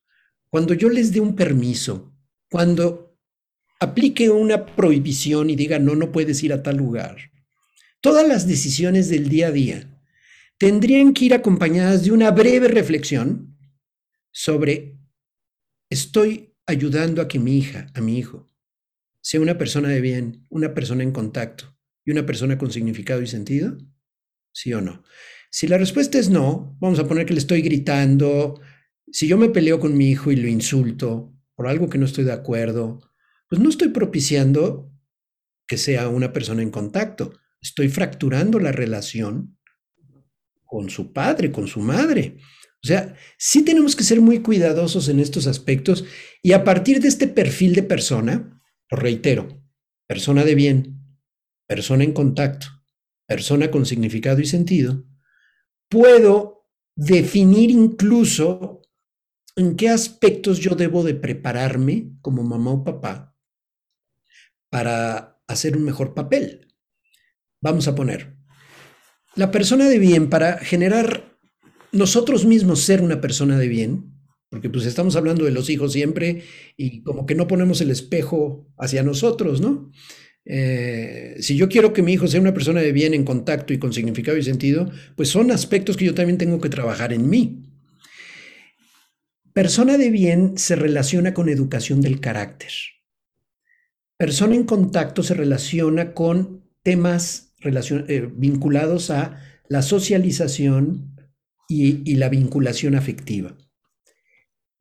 cuando 0.49 0.75
yo 0.75 0.89
les 0.89 1.13
dé 1.13 1.19
un 1.19 1.35
permiso, 1.35 2.15
cuando 2.49 3.19
aplique 3.81 4.31
una 4.31 4.65
prohibición 4.65 5.51
y 5.51 5.57
diga, 5.57 5.81
no, 5.81 5.97
no 5.97 6.13
puedes 6.13 6.41
ir 6.45 6.53
a 6.53 6.63
tal 6.63 6.77
lugar, 6.77 7.17
todas 8.01 8.27
las 8.29 8.47
decisiones 8.47 9.09
del 9.09 9.29
día 9.29 9.49
a 9.49 9.51
día 9.51 10.01
tendrían 10.57 11.15
que 11.15 11.25
ir 11.25 11.35
acompañadas 11.35 12.05
de 12.05 12.13
una 12.13 12.31
breve 12.31 12.69
reflexión 12.69 13.59
sobre, 14.31 15.01
estoy 15.91 16.55
ayudando 16.65 17.23
a 17.23 17.27
que 17.27 17.41
mi 17.41 17.59
hija, 17.59 17.89
a 17.93 18.01
mi 18.01 18.19
hijo, 18.19 18.49
sea 19.21 19.41
una 19.41 19.59
persona 19.59 19.89
de 19.89 20.01
bien, 20.01 20.47
una 20.49 20.75
persona 20.75 21.03
en 21.03 21.11
contacto 21.11 21.77
y 22.05 22.13
una 22.13 22.25
persona 22.25 22.57
con 22.57 22.71
significado 22.71 23.21
y 23.21 23.27
sentido? 23.27 23.79
¿Sí 24.53 24.73
o 24.73 24.81
no? 24.81 25.03
Si 25.51 25.67
la 25.67 25.79
respuesta 25.79 26.19
es 26.19 26.31
no, 26.31 26.77
vamos 26.81 26.99
a 26.99 27.07
poner 27.07 27.27
que 27.27 27.35
le 27.35 27.41
estoy 27.41 27.63
gritando, 27.63 28.61
si 29.11 29.27
yo 29.29 29.37
me 29.37 29.51
peleo 29.51 29.79
con 29.79 29.97
mi 29.97 30.11
hijo 30.11 30.33
y 30.33 30.37
lo 30.37 30.49
insulto 30.49 31.35
por 31.55 31.67
algo 31.67 31.89
que 31.89 31.99
no 31.99 32.07
estoy 32.07 32.25
de 32.25 32.33
acuerdo, 32.33 33.01
pues 33.49 33.61
no 33.61 33.69
estoy 33.69 33.89
propiciando 33.89 34.91
que 35.67 35.77
sea 35.77 36.09
una 36.09 36.33
persona 36.33 36.63
en 36.63 36.71
contacto, 36.71 37.35
estoy 37.61 37.89
fracturando 37.89 38.59
la 38.59 38.73
relación 38.73 39.59
con 40.65 40.89
su 40.89 41.13
padre, 41.13 41.53
con 41.53 41.69
su 41.69 41.81
madre. 41.81 42.39
O 42.83 42.87
sea, 42.87 43.15
sí 43.39 43.63
tenemos 43.63 43.95
que 43.95 44.05
ser 44.05 44.21
muy 44.21 44.41
cuidadosos 44.41 45.09
en 45.09 45.21
estos 45.21 45.47
aspectos 45.47 46.05
y 46.43 46.53
a 46.53 46.65
partir 46.65 47.01
de 47.01 47.09
este 47.09 47.29
perfil 47.29 47.75
de 47.75 47.83
persona, 47.83 48.61
lo 48.91 48.97
reitero, 48.97 49.63
persona 50.09 50.45
de 50.45 50.55
bien, 50.55 51.19
persona 51.69 52.05
en 52.05 52.13
contacto, 52.13 52.67
persona 53.33 53.71
con 53.71 53.87
significado 53.87 54.43
y 54.43 54.47
sentido, 54.47 55.07
puedo 55.89 56.69
definir 56.95 57.71
incluso 57.71 58.83
en 59.57 59.75
qué 59.75 59.89
aspectos 59.89 60.59
yo 60.59 60.75
debo 60.75 61.03
de 61.03 61.15
prepararme 61.15 62.13
como 62.21 62.43
mamá 62.43 62.73
o 62.73 62.85
papá 62.85 63.35
para 64.71 65.41
hacer 65.47 65.79
un 65.79 65.85
mejor 65.85 66.13
papel. 66.13 66.75
Vamos 67.63 67.89
a 67.89 67.95
poner, 67.95 68.37
la 69.35 69.51
persona 69.51 69.89
de 69.89 69.99
bien, 69.99 70.29
para 70.29 70.59
generar 70.59 71.39
nosotros 71.91 72.45
mismos 72.45 72.83
ser 72.83 73.01
una 73.01 73.23
persona 73.23 73.59
de 73.59 73.69
bien, 73.69 74.13
porque 74.51 74.69
pues 74.69 74.85
estamos 74.85 75.17
hablando 75.17 75.47
de 75.47 75.53
los 75.53 75.71
hijos 75.71 75.95
siempre 75.95 76.45
y 76.77 77.03
como 77.03 77.25
que 77.25 77.35
no 77.35 77.47
ponemos 77.47 77.81
el 77.81 77.91
espejo 77.91 78.71
hacia 78.77 79.03
nosotros, 79.03 79.63
¿no? 79.63 79.91
Eh, 80.45 81.37
si 81.41 81.57
yo 81.57 81.69
quiero 81.69 81.93
que 81.93 82.03
mi 82.03 82.15
hijo 82.15 82.27
sea 82.27 82.41
una 82.41 82.55
persona 82.55 82.81
de 82.81 82.93
bien 82.93 83.15
en 83.15 83.25
contacto 83.25 83.73
y 83.73 83.79
con 83.79 83.93
significado 83.93 84.37
y 84.37 84.43
sentido, 84.43 84.91
pues 85.17 85.29
son 85.29 85.51
aspectos 85.51 85.97
que 85.97 86.05
yo 86.05 86.15
también 86.15 86.39
tengo 86.39 86.61
que 86.61 86.69
trabajar 86.69 87.13
en 87.13 87.29
mí. 87.29 87.63
Persona 89.53 89.99
de 89.99 90.11
bien 90.11 90.57
se 90.57 90.77
relaciona 90.77 91.35
con 91.35 91.49
educación 91.49 92.01
del 92.01 92.21
carácter. 92.21 92.71
Persona 94.17 94.55
en 94.55 94.65
contacto 94.65 95.23
se 95.23 95.35
relaciona 95.35 96.15
con 96.15 96.65
temas 96.83 97.55
eh, 97.63 98.29
vinculados 98.35 99.11
a 99.11 99.41
la 99.69 99.83
socialización 99.83 101.17
y, 101.69 102.11
y 102.11 102.17
la 102.17 102.29
vinculación 102.29 102.95
afectiva. 102.95 103.57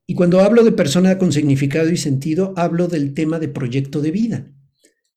Y 0.07 0.15
cuando 0.15 0.41
hablo 0.41 0.63
de 0.63 0.71
persona 0.71 1.17
con 1.17 1.31
significado 1.31 1.89
y 1.89 1.97
sentido, 1.97 2.53
hablo 2.57 2.87
del 2.87 3.13
tema 3.13 3.39
de 3.39 3.47
proyecto 3.47 4.01
de 4.01 4.11
vida, 4.11 4.51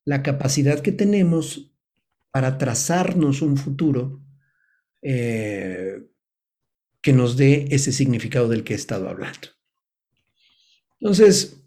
la 0.05 0.23
capacidad 0.23 0.79
que 0.79 0.91
tenemos 0.91 1.75
para 2.31 2.57
trazarnos 2.57 3.41
un 3.41 3.57
futuro 3.57 4.21
eh, 5.01 6.03
que 7.01 7.13
nos 7.13 7.37
dé 7.37 7.67
ese 7.71 7.91
significado 7.91 8.47
del 8.47 8.63
que 8.63 8.73
he 8.73 8.75
estado 8.75 9.09
hablando. 9.09 9.49
Entonces, 10.99 11.63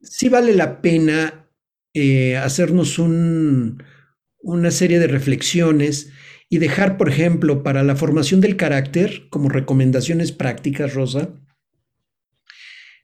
sí 0.00 0.28
vale 0.28 0.54
la 0.54 0.80
pena 0.80 1.50
eh, 1.94 2.36
hacernos 2.36 2.98
un, 2.98 3.82
una 4.38 4.70
serie 4.70 4.98
de 4.98 5.06
reflexiones 5.06 6.10
y 6.48 6.58
dejar, 6.58 6.98
por 6.98 7.08
ejemplo, 7.08 7.62
para 7.62 7.82
la 7.82 7.96
formación 7.96 8.40
del 8.40 8.56
carácter, 8.56 9.28
como 9.30 9.48
recomendaciones 9.48 10.32
prácticas, 10.32 10.94
Rosa, 10.94 11.34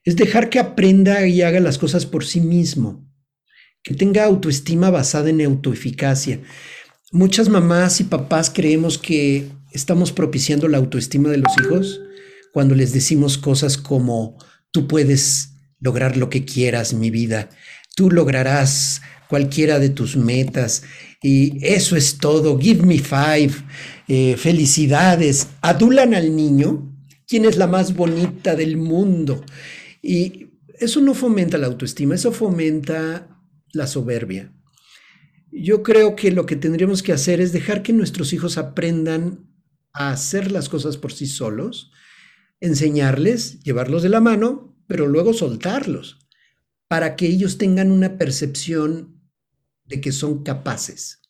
es 0.03 0.15
dejar 0.15 0.49
que 0.49 0.59
aprenda 0.59 1.25
y 1.27 1.41
haga 1.41 1.59
las 1.59 1.77
cosas 1.77 2.05
por 2.05 2.25
sí 2.25 2.41
mismo, 2.41 3.08
que 3.89 3.95
tenga 3.95 4.23
autoestima 4.23 4.91
basada 4.91 5.31
en 5.31 5.41
autoeficacia. 5.41 6.41
Muchas 7.11 7.49
mamás 7.49 7.99
y 7.99 8.03
papás 8.03 8.51
creemos 8.53 8.99
que 8.99 9.47
estamos 9.71 10.11
propiciando 10.11 10.67
la 10.67 10.77
autoestima 10.77 11.29
de 11.29 11.39
los 11.39 11.51
hijos 11.59 11.99
cuando 12.53 12.75
les 12.75 12.93
decimos 12.93 13.39
cosas 13.39 13.77
como, 13.77 14.37
tú 14.69 14.87
puedes 14.87 15.53
lograr 15.79 16.17
lo 16.17 16.29
que 16.29 16.45
quieras, 16.45 16.93
mi 16.93 17.09
vida, 17.09 17.49
tú 17.95 18.11
lograrás 18.11 19.01
cualquiera 19.27 19.79
de 19.79 19.89
tus 19.89 20.15
metas. 20.15 20.83
Y 21.23 21.57
eso 21.65 21.95
es 21.95 22.19
todo, 22.19 22.59
give 22.59 22.85
me 22.85 22.99
five, 22.99 23.53
eh, 24.07 24.35
felicidades, 24.37 25.47
adulan 25.61 26.13
al 26.13 26.35
niño, 26.35 26.95
quien 27.27 27.45
es 27.45 27.57
la 27.57 27.65
más 27.65 27.95
bonita 27.95 28.55
del 28.55 28.77
mundo. 28.77 29.43
Y 30.03 30.45
eso 30.79 31.01
no 31.01 31.15
fomenta 31.15 31.57
la 31.57 31.65
autoestima, 31.65 32.13
eso 32.13 32.31
fomenta 32.31 33.25
la 33.73 33.87
soberbia. 33.87 34.53
Yo 35.51 35.83
creo 35.83 36.15
que 36.15 36.31
lo 36.31 36.45
que 36.45 36.55
tendríamos 36.55 37.01
que 37.01 37.13
hacer 37.13 37.41
es 37.41 37.51
dejar 37.51 37.81
que 37.81 37.93
nuestros 37.93 38.33
hijos 38.33 38.57
aprendan 38.57 39.47
a 39.93 40.11
hacer 40.11 40.51
las 40.51 40.69
cosas 40.69 40.97
por 40.97 41.11
sí 41.11 41.25
solos, 41.25 41.91
enseñarles, 42.59 43.59
llevarlos 43.61 44.03
de 44.03 44.09
la 44.09 44.21
mano, 44.21 44.77
pero 44.87 45.07
luego 45.07 45.33
soltarlos, 45.33 46.19
para 46.87 47.15
que 47.15 47.27
ellos 47.27 47.57
tengan 47.57 47.91
una 47.91 48.17
percepción 48.17 49.21
de 49.85 50.01
que 50.01 50.11
son 50.11 50.43
capaces. 50.43 51.21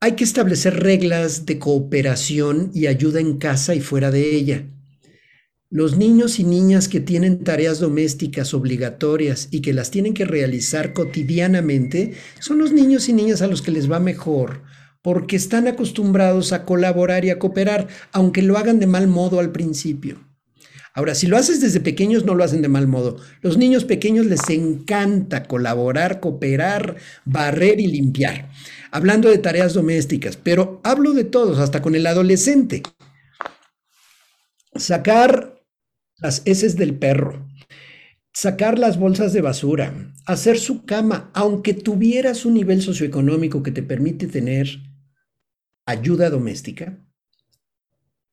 Hay 0.00 0.12
que 0.12 0.24
establecer 0.24 0.80
reglas 0.80 1.46
de 1.46 1.58
cooperación 1.58 2.70
y 2.74 2.86
ayuda 2.86 3.20
en 3.20 3.38
casa 3.38 3.74
y 3.74 3.80
fuera 3.80 4.10
de 4.10 4.36
ella. 4.36 4.68
Los 5.68 5.96
niños 5.96 6.38
y 6.38 6.44
niñas 6.44 6.88
que 6.88 7.00
tienen 7.00 7.42
tareas 7.42 7.80
domésticas 7.80 8.54
obligatorias 8.54 9.48
y 9.50 9.62
que 9.62 9.72
las 9.72 9.90
tienen 9.90 10.14
que 10.14 10.24
realizar 10.24 10.92
cotidianamente 10.92 12.14
son 12.38 12.58
los 12.58 12.72
niños 12.72 13.08
y 13.08 13.12
niñas 13.12 13.42
a 13.42 13.48
los 13.48 13.62
que 13.62 13.72
les 13.72 13.90
va 13.90 13.98
mejor 13.98 14.62
porque 15.06 15.36
están 15.36 15.68
acostumbrados 15.68 16.52
a 16.52 16.64
colaborar 16.64 17.24
y 17.24 17.30
a 17.30 17.38
cooperar, 17.38 17.86
aunque 18.10 18.42
lo 18.42 18.58
hagan 18.58 18.80
de 18.80 18.88
mal 18.88 19.06
modo 19.06 19.38
al 19.38 19.52
principio. 19.52 20.18
Ahora, 20.94 21.14
si 21.14 21.28
lo 21.28 21.36
haces 21.36 21.60
desde 21.60 21.78
pequeños, 21.78 22.24
no 22.24 22.34
lo 22.34 22.42
hacen 22.42 22.60
de 22.60 22.66
mal 22.68 22.88
modo. 22.88 23.18
Los 23.40 23.56
niños 23.56 23.84
pequeños 23.84 24.26
les 24.26 24.50
encanta 24.50 25.44
colaborar, 25.44 26.18
cooperar, 26.18 26.96
barrer 27.24 27.78
y 27.78 27.86
limpiar. 27.86 28.50
Hablando 28.90 29.28
de 29.28 29.38
tareas 29.38 29.74
domésticas, 29.74 30.36
pero 30.36 30.80
hablo 30.82 31.12
de 31.12 31.22
todos, 31.22 31.60
hasta 31.60 31.82
con 31.82 31.94
el 31.94 32.06
adolescente. 32.06 32.82
Sacar 34.74 35.55
las 36.18 36.42
heces 36.44 36.76
del 36.76 36.98
perro, 36.98 37.48
sacar 38.32 38.78
las 38.78 38.98
bolsas 38.98 39.32
de 39.32 39.40
basura, 39.40 40.12
hacer 40.26 40.58
su 40.58 40.84
cama, 40.84 41.30
aunque 41.34 41.74
tuvieras 41.74 42.44
un 42.44 42.54
nivel 42.54 42.82
socioeconómico 42.82 43.62
que 43.62 43.70
te 43.70 43.82
permite 43.82 44.26
tener 44.26 44.68
ayuda 45.86 46.30
doméstica, 46.30 47.02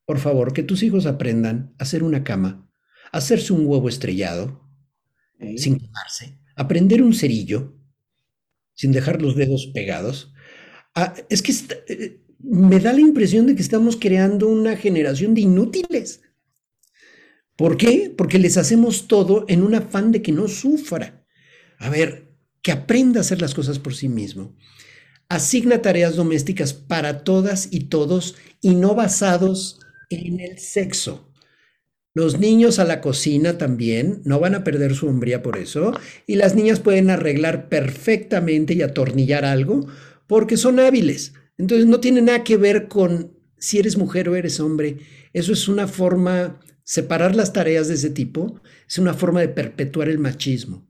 por 0.06 0.18
favor, 0.18 0.52
que 0.52 0.62
tus 0.62 0.82
hijos 0.82 1.06
aprendan 1.06 1.74
a 1.78 1.84
hacer 1.84 2.02
una 2.02 2.24
cama, 2.24 2.70
hacerse 3.12 3.52
un 3.52 3.66
huevo 3.66 3.88
estrellado, 3.88 4.60
sin 5.56 5.78
quemarse, 5.78 6.38
aprender 6.56 7.02
un 7.02 7.14
cerillo, 7.14 7.78
sin 8.74 8.92
dejar 8.92 9.22
los 9.22 9.36
dedos 9.36 9.70
pegados. 9.72 10.32
Ah, 10.94 11.14
es 11.28 11.42
que 11.42 11.52
eh, 11.88 12.24
me 12.38 12.80
da 12.80 12.92
la 12.92 13.00
impresión 13.00 13.46
de 13.46 13.54
que 13.54 13.62
estamos 13.62 13.96
creando 13.96 14.48
una 14.48 14.76
generación 14.76 15.34
de 15.34 15.42
inútiles. 15.42 16.22
¿Por 17.56 17.76
qué? 17.76 18.12
Porque 18.16 18.38
les 18.38 18.56
hacemos 18.56 19.06
todo 19.06 19.44
en 19.48 19.62
un 19.62 19.74
afán 19.74 20.12
de 20.12 20.22
que 20.22 20.32
no 20.32 20.48
sufra. 20.48 21.24
A 21.78 21.88
ver, 21.88 22.32
que 22.62 22.72
aprenda 22.72 23.20
a 23.20 23.22
hacer 23.22 23.40
las 23.40 23.54
cosas 23.54 23.78
por 23.78 23.94
sí 23.94 24.08
mismo. 24.08 24.56
Asigna 25.28 25.82
tareas 25.82 26.16
domésticas 26.16 26.72
para 26.72 27.24
todas 27.24 27.68
y 27.70 27.84
todos 27.84 28.36
y 28.60 28.74
no 28.74 28.94
basados 28.94 29.78
en 30.10 30.40
el 30.40 30.58
sexo. 30.58 31.30
Los 32.16 32.38
niños 32.38 32.78
a 32.78 32.84
la 32.84 33.00
cocina 33.00 33.58
también 33.58 34.22
no 34.24 34.38
van 34.38 34.54
a 34.54 34.62
perder 34.62 34.94
su 34.94 35.08
hombría 35.08 35.42
por 35.42 35.58
eso 35.58 35.92
y 36.28 36.36
las 36.36 36.54
niñas 36.54 36.78
pueden 36.78 37.10
arreglar 37.10 37.68
perfectamente 37.68 38.74
y 38.74 38.82
atornillar 38.82 39.44
algo 39.44 39.88
porque 40.28 40.56
son 40.56 40.78
hábiles. 40.78 41.34
Entonces 41.58 41.86
no 41.86 41.98
tiene 41.98 42.22
nada 42.22 42.44
que 42.44 42.56
ver 42.56 42.86
con 42.86 43.32
si 43.58 43.78
eres 43.78 43.96
mujer 43.96 44.28
o 44.28 44.36
eres 44.36 44.60
hombre. 44.60 44.98
Eso 45.32 45.52
es 45.52 45.66
una 45.66 45.88
forma, 45.88 46.60
separar 46.84 47.34
las 47.34 47.52
tareas 47.52 47.88
de 47.88 47.94
ese 47.94 48.10
tipo, 48.10 48.60
es 48.86 48.98
una 48.98 49.14
forma 49.14 49.40
de 49.40 49.48
perpetuar 49.48 50.08
el 50.08 50.18
machismo. 50.18 50.86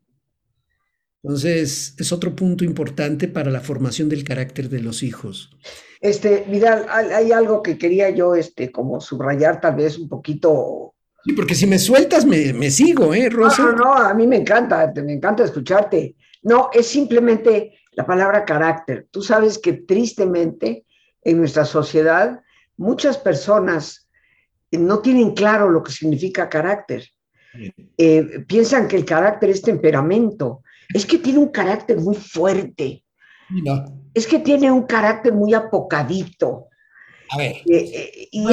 Entonces, 1.23 1.95
es 1.99 2.13
otro 2.13 2.37
punto 2.37 2.65
importante 2.65 3.29
para 3.29 3.51
la 3.51 3.61
formación 3.61 4.11
del 4.11 4.25
carácter 4.25 4.69
de 4.69 4.81
los 4.81 5.03
hijos. 5.03 5.57
Este, 6.01 6.45
Vidal, 6.47 6.85
hay 6.91 7.33
algo 7.33 7.63
que 7.63 7.79
quería 7.79 8.11
yo, 8.11 8.35
este, 8.35 8.71
como 8.71 9.01
subrayar 9.01 9.59
tal 9.59 9.77
vez 9.77 9.99
un 9.99 10.07
poquito. 10.07 10.95
Sí, 11.25 11.33
porque 11.33 11.55
si 11.55 11.67
me 11.67 11.79
sueltas, 11.79 12.27
me, 12.27 12.71
sigo, 12.71 13.15
¿eh, 13.15 13.31
Rosa? 13.31 13.63
No, 13.63 13.73
no, 13.73 13.79
no, 13.79 13.95
a 13.95 14.13
mí 14.13 14.27
me 14.27 14.37
encanta, 14.37 14.93
me 15.03 15.15
encanta 15.15 15.45
escucharte. 15.45 16.15
No, 16.43 16.69
es 16.75 16.87
simplemente 16.89 17.79
la 17.93 18.05
palabra 18.05 18.45
carácter. 18.45 19.09
Tú 19.11 19.23
sabes 19.23 19.59
que 19.59 19.73
tristemente 19.73 20.85
en 21.23 21.39
nuestra 21.39 21.65
sociedad 21.65 22.43
muchas 22.77 23.17
personas 23.17 24.04
no 24.79 25.01
tienen 25.01 25.33
claro 25.33 25.71
lo 25.71 25.83
que 25.83 25.93
significa 25.93 26.49
carácter. 26.49 27.05
Eh, 27.97 28.45
piensan 28.49 28.89
que 28.89 28.97
el 28.97 29.05
carácter 29.05 29.51
es 29.51 29.63
temperamento 29.63 30.63
es 30.93 31.07
que 31.07 31.19
tiene 31.19 31.39
un 31.39 31.49
carácter 31.49 31.99
muy 31.99 32.17
fuerte. 32.17 33.03
Es 34.13 34.27
que 34.27 34.39
tiene 34.39 34.71
un 34.71 34.85
carácter 34.85 35.33
muy 35.33 35.55
apocadito. 35.55 36.69
A 37.31 37.39
ver. 37.39 37.53
Eh, 37.53 37.63
eh, 37.69 38.29
y 38.31 38.47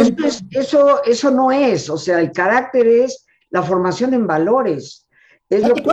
eso, 0.52 1.04
eso, 1.04 1.32
no 1.32 1.52
es, 1.52 1.90
o 1.90 1.98
sea, 1.98 2.20
el 2.20 2.32
carácter 2.32 2.88
es 2.88 3.26
la 3.50 3.64
formación 3.64 4.14
en 4.14 4.28
valores. 4.28 5.08
Es 5.50 5.68
lo 5.68 5.76
que, 5.76 5.84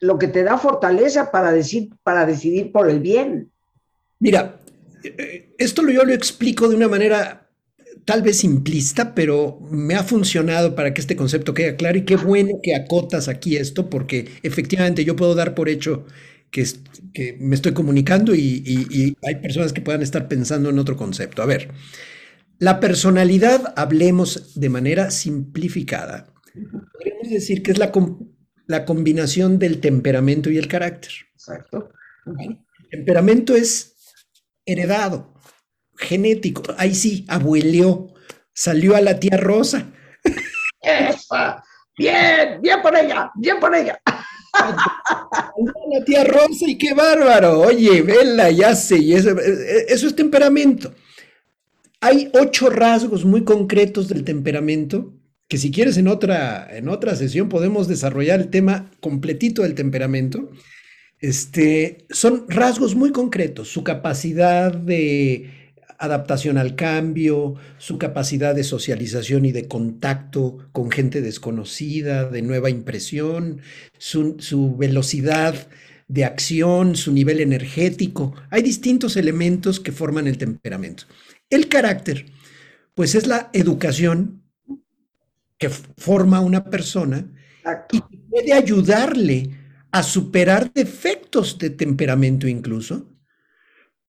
lo 0.00 0.18
que 0.18 0.28
te 0.28 0.42
da 0.42 0.58
fortaleza 0.58 1.30
para, 1.30 1.52
decir, 1.52 1.90
para 2.02 2.24
decidir 2.24 2.72
por 2.72 2.88
el 2.88 3.00
bien. 3.00 3.50
Mira, 4.18 4.60
eh, 5.02 5.54
esto 5.58 5.86
yo 5.88 6.04
lo 6.04 6.12
explico 6.12 6.68
de 6.68 6.76
una 6.76 6.88
manera 6.88 7.45
tal 8.06 8.22
vez 8.22 8.38
simplista, 8.38 9.14
pero 9.14 9.58
me 9.68 9.94
ha 9.94 10.04
funcionado 10.04 10.74
para 10.74 10.94
que 10.94 11.00
este 11.00 11.16
concepto 11.16 11.52
quede 11.52 11.76
claro 11.76 11.98
y 11.98 12.04
qué 12.04 12.16
bueno 12.16 12.60
que 12.62 12.74
acotas 12.74 13.28
aquí 13.28 13.56
esto, 13.56 13.90
porque 13.90 14.28
efectivamente 14.42 15.04
yo 15.04 15.16
puedo 15.16 15.34
dar 15.34 15.54
por 15.54 15.68
hecho 15.68 16.06
que, 16.52 16.64
que 17.12 17.36
me 17.40 17.56
estoy 17.56 17.72
comunicando 17.72 18.34
y, 18.34 19.16
hay 19.22 19.34
personas 19.36 19.72
que 19.72 19.80
puedan 19.82 20.02
estar 20.02 20.28
pensando 20.28 20.70
en 20.70 20.78
otro 20.78 20.96
concepto. 20.96 21.42
A 21.42 21.46
ver, 21.46 21.72
la 22.60 22.78
personalidad, 22.78 23.74
hablemos 23.76 24.54
de 24.54 24.68
manera 24.68 25.10
simplificada. 25.10 26.32
Podríamos 26.92 27.28
decir 27.28 27.62
que 27.64 27.72
es 27.72 27.78
la, 27.78 27.92
la 28.68 28.84
combinación 28.84 29.58
del 29.58 29.80
temperamento 29.80 30.48
y 30.48 30.58
el 30.58 30.68
carácter. 30.68 31.10
Exacto. 31.34 31.90
el 32.24 32.58
temperamento 32.90 33.56
es 33.56 33.94
heredado 34.64 35.35
genético. 35.98 36.62
Ahí 36.76 36.94
sí, 36.94 37.24
abueleó, 37.28 38.14
salió 38.52 38.96
a 38.96 39.00
la 39.00 39.18
tía 39.18 39.36
Rosa. 39.36 39.92
Esa. 40.80 41.62
Bien, 41.96 42.60
bien 42.60 42.82
por 42.82 42.96
ella, 42.96 43.30
bien 43.34 43.58
por 43.58 43.74
ella. 43.74 44.00
La 45.90 46.04
tía 46.04 46.24
Rosa 46.24 46.64
y 46.66 46.78
qué 46.78 46.94
bárbaro. 46.94 47.60
Oye, 47.60 48.02
vela, 48.02 48.50
ya 48.50 48.74
sé, 48.74 48.96
eso, 49.14 49.36
eso 49.88 50.06
es 50.06 50.14
temperamento. 50.16 50.94
Hay 52.00 52.30
ocho 52.34 52.70
rasgos 52.70 53.24
muy 53.24 53.44
concretos 53.44 54.08
del 54.08 54.24
temperamento 54.24 55.12
que 55.48 55.58
si 55.58 55.70
quieres 55.70 55.96
en 55.96 56.08
otra, 56.08 56.68
en 56.76 56.88
otra 56.88 57.14
sesión 57.14 57.48
podemos 57.48 57.86
desarrollar 57.88 58.40
el 58.40 58.48
tema 58.48 58.90
completito 59.00 59.62
del 59.62 59.74
temperamento. 59.74 60.50
Este, 61.18 62.06
son 62.10 62.46
rasgos 62.48 62.94
muy 62.94 63.12
concretos, 63.12 63.68
su 63.68 63.84
capacidad 63.84 64.72
de 64.72 65.50
adaptación 65.98 66.58
al 66.58 66.74
cambio, 66.74 67.54
su 67.78 67.98
capacidad 67.98 68.54
de 68.54 68.64
socialización 68.64 69.44
y 69.44 69.52
de 69.52 69.68
contacto 69.68 70.58
con 70.72 70.90
gente 70.90 71.20
desconocida, 71.20 72.28
de 72.28 72.42
nueva 72.42 72.70
impresión, 72.70 73.60
su, 73.98 74.76
velocidad 74.78 75.68
de 76.08 76.24
acción, 76.24 76.96
su 76.96 77.12
nivel 77.12 77.40
energético. 77.40 78.34
Hay 78.50 78.62
distintos 78.62 79.16
elementos 79.16 79.80
que 79.80 79.92
forman 79.92 80.26
el 80.26 80.38
temperamento. 80.38 81.04
El 81.50 81.68
carácter, 81.68 82.26
pues 82.94 83.14
es 83.14 83.26
la 83.26 83.50
educación 83.52 84.42
que 85.58 85.70
forma 85.70 86.40
una 86.40 86.64
persona 86.64 87.26
y 87.90 88.00
puede 88.28 88.52
ayudarle 88.52 89.50
a 89.90 90.02
superar 90.02 90.72
defectos 90.72 91.58
de 91.58 91.70
temperamento 91.70 92.46
incluso 92.46 93.15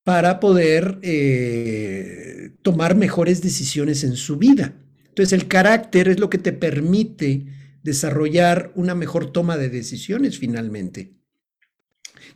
para 0.08 0.40
poder 0.40 1.00
eh, 1.02 2.52
tomar 2.62 2.96
mejores 2.96 3.42
decisiones 3.42 4.06
en 4.06 4.16
su 4.16 4.38
vida. 4.38 4.74
Entonces 5.10 5.34
el 5.34 5.50
carácter 5.50 6.08
es 6.08 6.18
lo 6.18 6.30
que 6.30 6.38
te 6.38 6.54
permite 6.54 7.46
desarrollar 7.84 8.72
una 8.76 8.96
mejor 8.96 9.34
toma 9.34 9.58
de 9.58 9.68
decisiones 9.68 10.40
finalmente. 10.40 11.12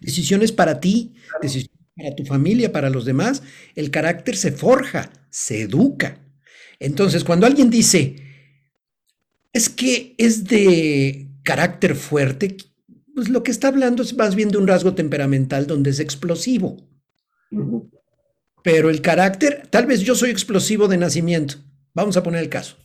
Decisiones 0.02 0.52
para 0.52 0.82
ti, 0.82 1.14
decisiones 1.42 1.80
para 1.96 2.14
tu 2.14 2.26
familia, 2.26 2.74
para 2.74 2.90
los 2.90 3.06
demás. 3.06 3.42
El 3.74 3.90
carácter 3.90 4.36
se 4.36 4.52
forja, 4.52 5.10
se 5.30 5.62
educa. 5.62 6.20
Entonces 6.78 7.24
cuando 7.24 7.46
alguien 7.46 7.70
dice, 7.70 8.18
es 9.54 9.70
que 9.70 10.14
es 10.18 10.44
de 10.44 11.30
carácter 11.44 11.96
fuerte, 11.96 12.58
pues 13.16 13.30
lo 13.30 13.44
que 13.44 13.52
está 13.52 13.70
hablando 13.70 14.04
es 14.04 14.18
más 14.18 14.36
bien 14.36 14.50
de 14.50 14.58
un 14.58 14.68
rasgo 14.68 14.94
temperamental 14.94 15.68
donde 15.68 15.92
es 15.92 16.02
explosivo. 16.02 16.91
Pero 18.64 18.90
el 18.90 19.02
carácter, 19.02 19.68
tal 19.70 19.86
vez 19.86 20.02
yo 20.02 20.16
soy 20.16 20.30
explosivo 20.30 20.88
de 20.88 20.98
nacimiento. 20.98 21.56
Vamos 21.94 22.18
a 22.18 22.24
poner 22.24 22.42
el 22.42 22.50
caso. 22.50 22.78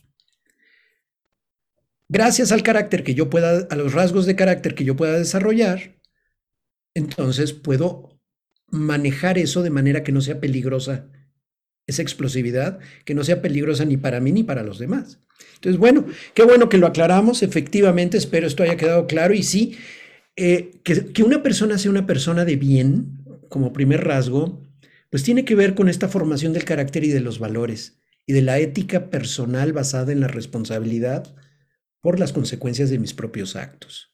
Gracias 2.09 2.51
al 2.51 2.63
carácter 2.63 3.03
que 3.03 3.13
yo 3.13 3.29
pueda, 3.29 3.67
a 3.69 3.75
los 3.75 3.93
rasgos 3.93 4.25
de 4.25 4.35
carácter 4.35 4.75
que 4.75 4.85
yo 4.85 4.95
pueda 4.95 5.17
desarrollar, 5.17 5.97
entonces 6.93 7.51
puedo 7.51 8.17
manejar 8.69 9.37
eso 9.37 9.61
de 9.61 9.69
manera 9.69 10.03
que 10.03 10.13
no 10.13 10.21
sea 10.21 10.39
peligrosa, 10.39 11.09
esa 11.85 12.01
explosividad, 12.01 12.79
que 13.03 13.13
no 13.13 13.23
sea 13.23 13.41
peligrosa 13.41 13.83
ni 13.85 13.97
para 13.97 14.21
mí 14.21 14.31
ni 14.31 14.43
para 14.43 14.63
los 14.63 14.79
demás. 14.79 15.19
Entonces, 15.55 15.79
bueno, 15.79 16.05
qué 16.33 16.43
bueno 16.43 16.69
que 16.69 16.77
lo 16.77 16.87
aclaramos, 16.87 17.43
efectivamente, 17.43 18.17
espero 18.17 18.47
esto 18.47 18.63
haya 18.63 18.77
quedado 18.77 19.05
claro 19.05 19.33
y 19.33 19.43
sí, 19.43 19.77
eh, 20.35 20.79
que, 20.83 21.11
que 21.11 21.23
una 21.23 21.43
persona 21.43 21.77
sea 21.77 21.91
una 21.91 22.05
persona 22.05 22.45
de 22.45 22.55
bien, 22.55 23.16
como 23.49 23.73
primer 23.73 24.05
rasgo, 24.05 24.61
pues 25.09 25.23
tiene 25.23 25.45
que 25.45 25.55
ver 25.55 25.75
con 25.75 25.89
esta 25.89 26.07
formación 26.07 26.53
del 26.53 26.65
carácter 26.65 27.03
y 27.03 27.09
de 27.09 27.21
los 27.21 27.39
valores 27.39 27.99
y 28.25 28.33
de 28.33 28.41
la 28.41 28.59
ética 28.59 29.09
personal 29.09 29.73
basada 29.73 30.11
en 30.11 30.19
la 30.19 30.27
responsabilidad 30.27 31.33
por 32.01 32.19
las 32.19 32.33
consecuencias 32.33 32.89
de 32.89 32.99
mis 32.99 33.13
propios 33.13 33.55
actos. 33.55 34.13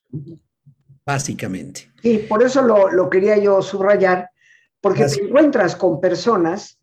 Básicamente. 1.05 1.91
Sí, 2.01 2.25
por 2.29 2.43
eso 2.43 2.61
lo, 2.61 3.09
quería 3.09 3.37
yo 3.37 3.61
subrayar, 3.61 4.29
porque 4.79 5.05
te 5.05 5.23
encuentras 5.23 5.75
con 5.75 5.99
personas 5.99 6.79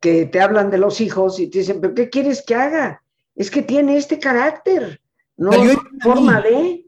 que 0.00 0.26
te 0.26 0.40
hablan 0.40 0.70
de 0.70 0.78
los 0.78 1.00
hijos 1.00 1.38
y 1.38 1.48
te 1.48 1.58
dicen, 1.58 1.80
pero 1.80 1.94
¿qué 1.94 2.08
quieres 2.08 2.42
que 2.42 2.54
haga? 2.54 3.02
Es 3.36 3.50
que 3.50 3.62
tiene 3.62 3.96
este 3.96 4.18
carácter, 4.18 5.00
no 5.36 5.52
forma 6.02 6.40
de... 6.40 6.86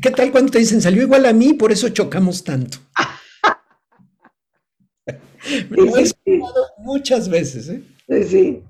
¿Qué 0.00 0.10
tal 0.10 0.32
cuando 0.32 0.52
te 0.52 0.58
dicen, 0.58 0.80
salió 0.80 1.02
igual 1.02 1.26
a 1.26 1.32
mí, 1.32 1.52
por 1.52 1.72
eso 1.72 1.88
chocamos 1.90 2.44
tanto? 2.44 2.78
muchas 6.78 7.28
veces. 7.28 7.68
¿eh? 7.68 7.82
Sí, 8.24 8.62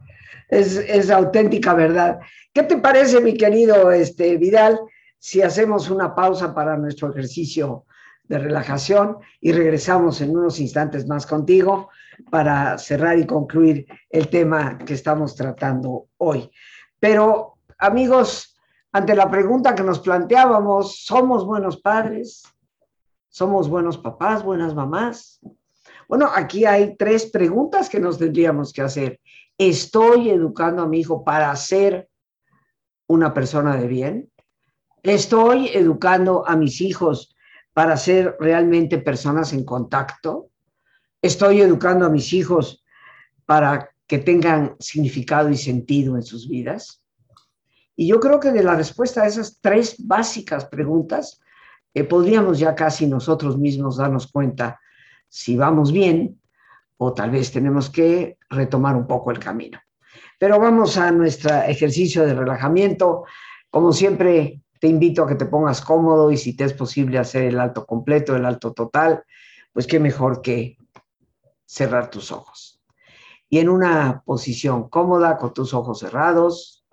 es, 0.49 1.11
auténtica 1.11 1.75
verdad. 1.75 2.21
¿Qué 2.53 2.63
te 2.63 2.79
parece, 2.79 3.21
mi 3.21 3.35
querido 3.35 3.91
este, 3.93 4.37
Vidal, 4.37 4.79
si 5.19 5.43
hacemos 5.43 5.91
una 5.91 6.15
pausa 6.15 6.55
para 6.55 6.77
nuestro 6.77 7.11
ejercicio 7.11 7.85
de 8.25 8.39
relajación 8.39 9.19
y 9.41 9.53
regresamos 9.53 10.21
en 10.21 10.37
unos 10.37 10.59
instantes 10.59 11.07
más 11.07 11.27
contigo 11.27 11.91
para 12.31 12.79
cerrar 12.79 13.19
y 13.19 13.27
concluir 13.27 13.87
el 14.11 14.29
tema 14.29 14.79
que 14.79 14.95
estamos 14.95 15.35
tratando 15.35 16.09
hoy? 16.19 16.51
Pero, 16.99 17.59
amigos, 17.79 18.57
ante 18.93 19.15
la 19.15 19.31
pregunta 19.31 19.75
que 19.75 19.83
nos 19.83 20.01
planteábamos, 20.01 21.05
¿somos 21.05 21.45
buenos 21.45 21.77
padres? 21.81 22.43
¿Somos 23.29 23.69
buenos 23.69 23.99
papás, 23.99 24.43
buenas 24.43 24.75
mamás? 24.75 25.41
Bueno, 26.09 26.31
aquí 26.33 26.65
hay 26.65 26.97
tres 26.97 27.27
preguntas 27.27 27.89
que 27.89 27.99
nos 27.99 28.19
tendríamos 28.19 28.73
que 28.73 28.83
hacer. 28.83 29.21
¿Estoy 29.59 30.31
educando 30.31 30.83
a 30.83 30.89
mi 30.89 31.01
hijo 31.01 31.25
para 31.25 31.55
ser 31.57 32.09
una 33.09 33.35
persona 33.35 33.77
de 33.77 33.87
bien? 33.87 34.33
¿Estoy 35.03 35.69
educando 35.69 36.47
a 36.47 36.57
mis 36.57 36.81
hijos 36.81 37.35
para 37.73 37.97
ser 37.97 38.37
realmente 38.39 38.99
personas 38.99 39.53
en 39.53 39.65
contacto? 39.65 40.51
¿Estoy 41.23 41.61
educando 41.61 42.07
a 42.07 42.11
mis 42.11 42.33
hijos 42.33 42.85
para 43.45 43.91
que 44.07 44.19
tengan 44.19 44.77
significado 44.79 45.49
y 45.51 45.57
sentido 45.57 46.17
en 46.17 46.23
sus 46.23 46.49
vidas? 46.49 47.03
Y 47.97 48.07
yo 48.07 48.21
creo 48.21 48.39
que 48.39 48.53
de 48.53 48.63
la 48.63 48.77
respuesta 48.77 49.23
a 49.23 49.27
esas 49.27 49.59
tres 49.61 49.97
básicas 49.99 50.67
preguntas, 50.67 51.41
eh, 51.95 52.05
podríamos 52.05 52.59
ya 52.59 52.75
casi 52.75 53.07
nosotros 53.07 53.57
mismos 53.59 53.97
darnos 53.97 54.31
cuenta 54.31 54.79
si 55.29 55.57
vamos 55.57 55.93
bien 55.93 56.41
o 56.97 57.13
tal 57.13 57.31
vez 57.31 57.53
tenemos 57.53 57.91
que 57.91 58.39
retomar 58.49 58.97
un 58.97 59.07
poco 59.07 59.31
el 59.31 59.39
camino. 59.39 59.79
Pero 60.39 60.59
vamos 60.59 60.97
a 60.97 61.11
nuestro 61.11 61.55
ejercicio 61.63 62.25
de 62.25 62.35
relajamiento. 62.35 63.25
Como 63.71 63.93
siempre, 63.93 64.63
te 64.81 64.89
invito 64.89 65.25
a 65.25 65.29
que 65.29 65.35
te 65.35 65.47
pongas 65.47 65.81
cómodo 65.81 66.31
y 66.31 66.37
si 66.37 66.55
te 66.57 66.65
es 66.65 66.73
posible 66.73 67.19
hacer 67.19 67.45
el 67.45 67.59
alto 67.59 67.87
completo, 67.87 68.37
el 68.37 68.45
alto 68.45 68.73
total, 68.73 69.25
pues 69.73 69.87
qué 69.87 69.99
mejor 69.99 70.43
que 70.43 70.77
cerrar 71.65 72.11
tus 72.11 72.33
ojos. 72.33 72.83
Y 73.49 73.59
en 73.59 73.69
una 73.69 74.23
posición 74.25 74.89
cómoda, 74.89 75.37
con 75.37 75.55
tus 75.55 75.73
ojos 75.73 76.01
cerrados, 76.01 76.85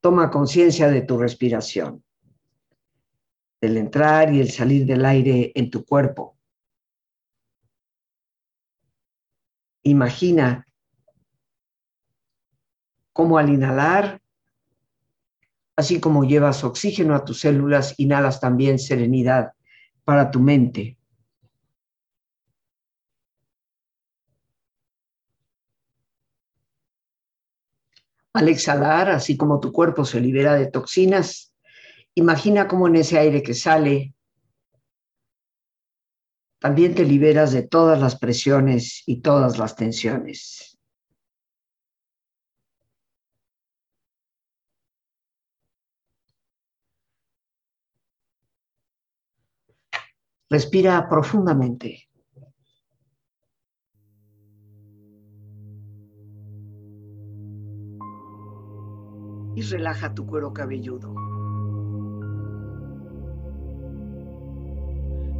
toma 0.00 0.30
conciencia 0.30 0.88
de 0.88 1.02
tu 1.02 1.18
respiración, 1.18 2.04
del 3.60 3.76
entrar 3.76 4.32
y 4.32 4.40
el 4.40 4.50
salir 4.50 4.86
del 4.86 5.04
aire 5.04 5.52
en 5.54 5.70
tu 5.70 5.84
cuerpo. 5.84 6.37
Imagina 9.88 10.66
cómo 13.14 13.38
al 13.38 13.48
inhalar, 13.48 14.20
así 15.76 15.98
como 15.98 16.24
llevas 16.24 16.62
oxígeno 16.62 17.14
a 17.14 17.24
tus 17.24 17.40
células, 17.40 17.94
inhalas 17.96 18.38
también 18.38 18.78
serenidad 18.78 19.52
para 20.04 20.30
tu 20.30 20.40
mente. 20.40 20.98
Al 28.34 28.50
exhalar, 28.50 29.08
así 29.08 29.38
como 29.38 29.58
tu 29.58 29.72
cuerpo 29.72 30.04
se 30.04 30.20
libera 30.20 30.54
de 30.54 30.70
toxinas, 30.70 31.54
imagina 32.14 32.68
cómo 32.68 32.88
en 32.88 32.96
ese 32.96 33.18
aire 33.18 33.42
que 33.42 33.54
sale, 33.54 34.12
también 36.58 36.94
te 36.94 37.04
liberas 37.04 37.52
de 37.52 37.62
todas 37.62 38.00
las 38.00 38.18
presiones 38.18 39.02
y 39.06 39.20
todas 39.20 39.58
las 39.58 39.76
tensiones. 39.76 40.78
Respira 50.50 51.08
profundamente. 51.08 52.08
y 59.58 59.62
relaja 59.62 60.14
tu 60.14 60.24
cuero 60.24 60.52
cabelludo. 60.52 61.27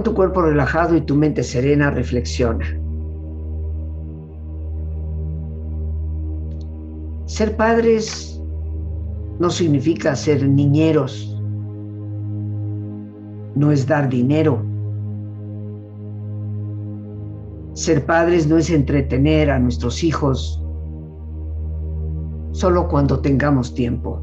Con 0.00 0.04
tu 0.04 0.14
cuerpo 0.14 0.40
relajado 0.40 0.96
y 0.96 1.02
tu 1.02 1.14
mente 1.14 1.42
serena, 1.42 1.90
reflexiona. 1.90 2.64
Ser 7.26 7.54
padres 7.54 8.42
no 9.38 9.50
significa 9.50 10.16
ser 10.16 10.48
niñeros, 10.48 11.38
no 13.54 13.70
es 13.70 13.86
dar 13.86 14.08
dinero. 14.08 14.62
Ser 17.74 18.06
padres 18.06 18.46
no 18.46 18.56
es 18.56 18.70
entretener 18.70 19.50
a 19.50 19.58
nuestros 19.58 20.02
hijos 20.02 20.64
solo 22.52 22.88
cuando 22.88 23.20
tengamos 23.20 23.74
tiempo. 23.74 24.18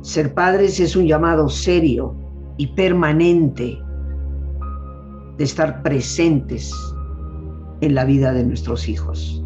Ser 0.00 0.34
padres 0.34 0.80
es 0.80 0.96
un 0.96 1.06
llamado 1.06 1.48
serio 1.48 2.23
y 2.56 2.68
permanente 2.68 3.78
de 5.36 5.44
estar 5.44 5.82
presentes 5.82 6.72
en 7.80 7.94
la 7.94 8.04
vida 8.04 8.32
de 8.32 8.44
nuestros 8.44 8.88
hijos. 8.88 9.40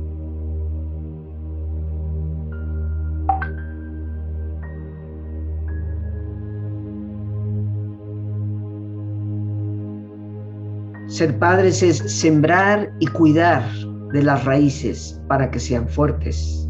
Ser 11.09 11.39
padres 11.39 11.83
es 11.83 11.97
sembrar 11.99 12.93
y 13.01 13.07
cuidar 13.07 13.65
de 14.13 14.23
las 14.23 14.45
raíces 14.45 15.21
para 15.27 15.51
que 15.51 15.59
sean 15.59 15.89
fuertes. 15.89 16.69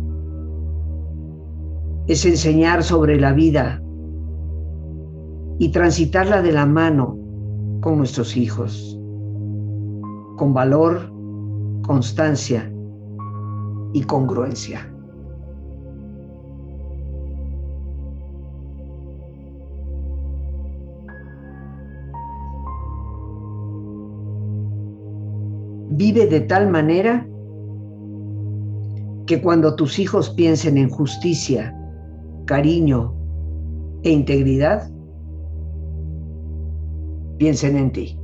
Es 2.06 2.24
enseñar 2.24 2.82
sobre 2.82 3.20
la 3.20 3.32
vida 3.32 3.82
y 5.58 5.70
transitarla 5.70 6.42
de 6.42 6.52
la 6.52 6.66
mano 6.66 7.18
con 7.80 7.98
nuestros 7.98 8.36
hijos, 8.36 8.98
con 10.36 10.54
valor, 10.54 11.12
constancia 11.82 12.72
y 13.92 14.02
congruencia. 14.02 14.92
Vive 25.90 26.26
de 26.28 26.40
tal 26.42 26.70
manera 26.70 27.26
que 29.26 29.42
cuando 29.42 29.74
tus 29.74 29.98
hijos 29.98 30.30
piensen 30.30 30.78
en 30.78 30.88
justicia, 30.88 31.74
cariño 32.46 33.12
e 34.04 34.10
integridad, 34.10 34.88
piensen 37.38 37.76
en 37.76 37.92
ti. 37.92 38.18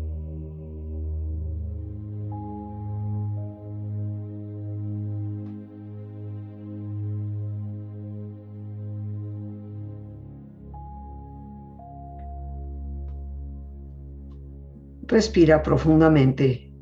Respira 15.07 15.63
profundamente. 15.63 16.73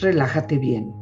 Relájate 0.00 0.58
bien. 0.58 1.01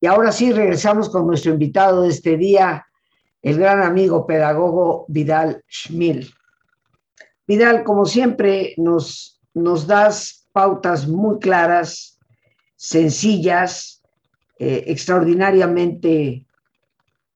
Y 0.00 0.06
ahora 0.06 0.32
sí, 0.32 0.52
regresamos 0.52 1.08
con 1.08 1.26
nuestro 1.26 1.52
invitado 1.52 2.02
de 2.02 2.10
este 2.10 2.36
día, 2.36 2.86
el 3.42 3.58
gran 3.58 3.82
amigo 3.82 4.26
pedagogo 4.26 5.04
Vidal 5.08 5.62
Schmil. 5.70 6.32
Vidal, 7.46 7.84
como 7.84 8.06
siempre, 8.06 8.74
nos, 8.76 9.40
nos 9.52 9.86
das 9.86 10.48
pautas 10.52 11.06
muy 11.06 11.38
claras, 11.38 12.18
sencillas, 12.76 14.02
eh, 14.58 14.84
extraordinariamente 14.86 16.46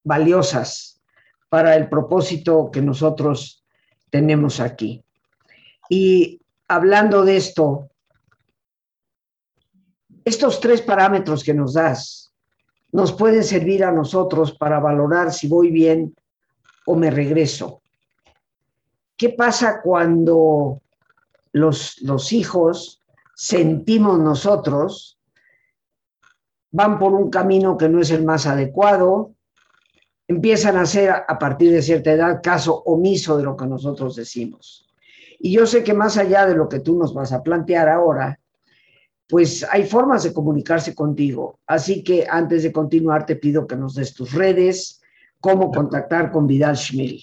valiosas 0.05 1.01
para 1.49 1.77
el 1.77 1.89
propósito 1.89 2.71
que 2.71 2.81
nosotros 2.81 3.65
tenemos 4.11 4.61
aquí. 4.61 5.05
Y 5.91 6.41
hablando 6.69 7.25
de 7.25 7.37
esto, 7.37 7.91
estos 10.25 10.61
tres 10.61 10.83
parámetros 10.83 11.43
que 11.43 11.55
nos 11.55 11.75
das, 11.75 12.28
nos 12.93 13.13
pueden 13.13 13.45
servir 13.45 13.85
a 13.85 13.93
nosotros 13.93 14.53
para 14.53 14.81
valorar 14.81 15.33
si 15.33 15.49
voy 15.49 15.71
bien 15.71 16.15
o 16.87 16.95
me 16.95 17.11
regreso. 17.11 17.83
¿Qué 19.17 19.31
pasa 19.31 19.81
cuando 19.83 20.81
los, 21.53 22.01
los 22.03 22.33
hijos 22.33 23.03
sentimos 23.35 24.19
nosotros, 24.19 25.19
van 26.71 26.99
por 26.99 27.13
un 27.13 27.31
camino 27.31 27.77
que 27.77 27.89
no 27.89 28.01
es 28.01 28.11
el 28.11 28.25
más 28.25 28.47
adecuado, 28.47 29.33
empiezan 30.27 30.77
a 30.77 30.83
hacer 30.83 31.11
a 31.11 31.39
partir 31.39 31.73
de 31.73 31.83
cierta 31.83 32.13
edad 32.13 32.41
caso 32.43 32.83
omiso 32.85 33.37
de 33.37 33.45
lo 33.45 33.57
que 33.57 33.67
nosotros 33.67 34.17
decimos. 34.17 34.87
Y 35.39 35.53
yo 35.53 35.67
sé 35.67 35.85
que 35.85 35.95
más 35.95 36.17
allá 36.17 36.47
de 36.47 36.55
lo 36.55 36.69
que 36.69 36.81
tú 36.81 36.99
nos 36.99 37.15
vas 37.15 37.33
a 37.33 37.43
plantear 37.43 37.89
ahora, 37.89 38.41
pues 39.29 39.65
hay 39.71 39.87
formas 39.87 40.25
de 40.25 40.33
comunicarse 40.33 40.95
contigo. 40.95 41.61
Así 41.67 42.03
que 42.03 42.27
antes 42.29 42.63
de 42.63 42.73
continuar, 42.73 43.27
te 43.27 43.37
pido 43.37 43.67
que 43.67 43.77
nos 43.77 43.95
des 43.95 44.15
tus 44.15 44.33
redes, 44.33 45.01
cómo 45.41 45.71
contactar 45.71 46.33
con 46.33 46.47
Vidal 46.47 46.77
Schmil. 46.77 47.23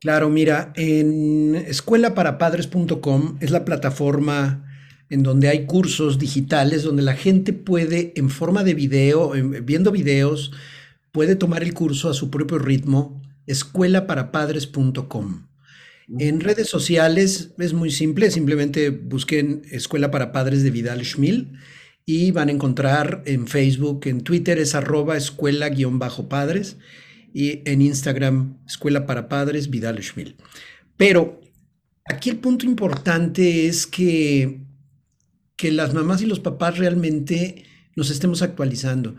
Claro, 0.00 0.28
mira, 0.28 0.72
en 0.76 1.56
escuelaparapadres.com 1.56 3.38
es 3.40 3.50
la 3.50 3.64
plataforma 3.64 4.64
en 5.10 5.22
donde 5.22 5.48
hay 5.48 5.66
cursos 5.66 6.18
digitales 6.18 6.82
donde 6.82 7.02
la 7.02 7.14
gente 7.14 7.54
puede 7.54 8.12
en 8.14 8.28
forma 8.28 8.62
de 8.62 8.74
video, 8.74 9.32
viendo 9.62 9.90
videos, 9.90 10.52
puede 11.12 11.34
tomar 11.34 11.62
el 11.62 11.72
curso 11.72 12.10
a 12.10 12.14
su 12.14 12.30
propio 12.30 12.58
ritmo, 12.58 13.22
escuelaparapadres.com. 13.46 15.47
En 16.16 16.40
redes 16.40 16.68
sociales 16.68 17.50
es 17.58 17.72
muy 17.74 17.90
simple, 17.90 18.30
simplemente 18.30 18.88
busquen 18.88 19.62
Escuela 19.70 20.10
para 20.10 20.32
Padres 20.32 20.62
de 20.62 20.70
Vidal 20.70 21.04
Schmil 21.04 21.58
y 22.06 22.30
van 22.30 22.48
a 22.48 22.52
encontrar 22.52 23.22
en 23.26 23.46
Facebook, 23.46 24.06
en 24.06 24.22
Twitter 24.22 24.58
es 24.58 24.74
arroba 24.74 25.18
escuela-padres 25.18 26.78
y 27.34 27.60
en 27.68 27.82
Instagram 27.82 28.56
Escuela 28.66 29.04
para 29.04 29.28
Padres 29.28 29.68
Vidal 29.68 30.02
Schmil. 30.02 30.36
Pero 30.96 31.42
aquí 32.06 32.30
el 32.30 32.38
punto 32.38 32.64
importante 32.64 33.66
es 33.66 33.86
que, 33.86 34.62
que 35.56 35.70
las 35.72 35.92
mamás 35.92 36.22
y 36.22 36.26
los 36.26 36.40
papás 36.40 36.78
realmente 36.78 37.64
nos 37.96 38.08
estemos 38.08 38.40
actualizando. 38.40 39.14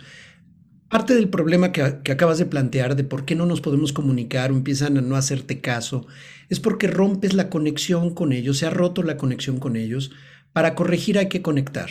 Parte 0.90 1.14
del 1.14 1.30
problema 1.30 1.72
que, 1.72 1.84
acabas 1.84 2.40
de 2.40 2.48
plantear 2.48 2.96
de 2.96 3.04
por 3.04 3.24
qué 3.24 3.36
no 3.36 3.46
nos 3.46 3.62
podemos 3.62 3.94
comunicar 3.94 4.52
o 4.52 4.56
empiezan 4.56 4.98
a 4.98 5.02
no 5.02 5.16
hacerte 5.16 5.62
caso 5.62 6.08
es 6.50 6.60
porque 6.60 6.88
rompes 6.88 7.36
la 7.36 7.50
conexión 7.50 8.16
con 8.16 8.34
ellos, 8.34 8.58
se 8.58 8.66
ha 8.66 8.72
roto 8.72 9.04
la 9.04 9.18
conexión 9.18 9.60
con 9.60 9.76
ellos. 9.76 10.12
Para 10.52 10.74
corregir 10.74 11.20
hay 11.20 11.30
que 11.30 11.44
conectar. 11.44 11.90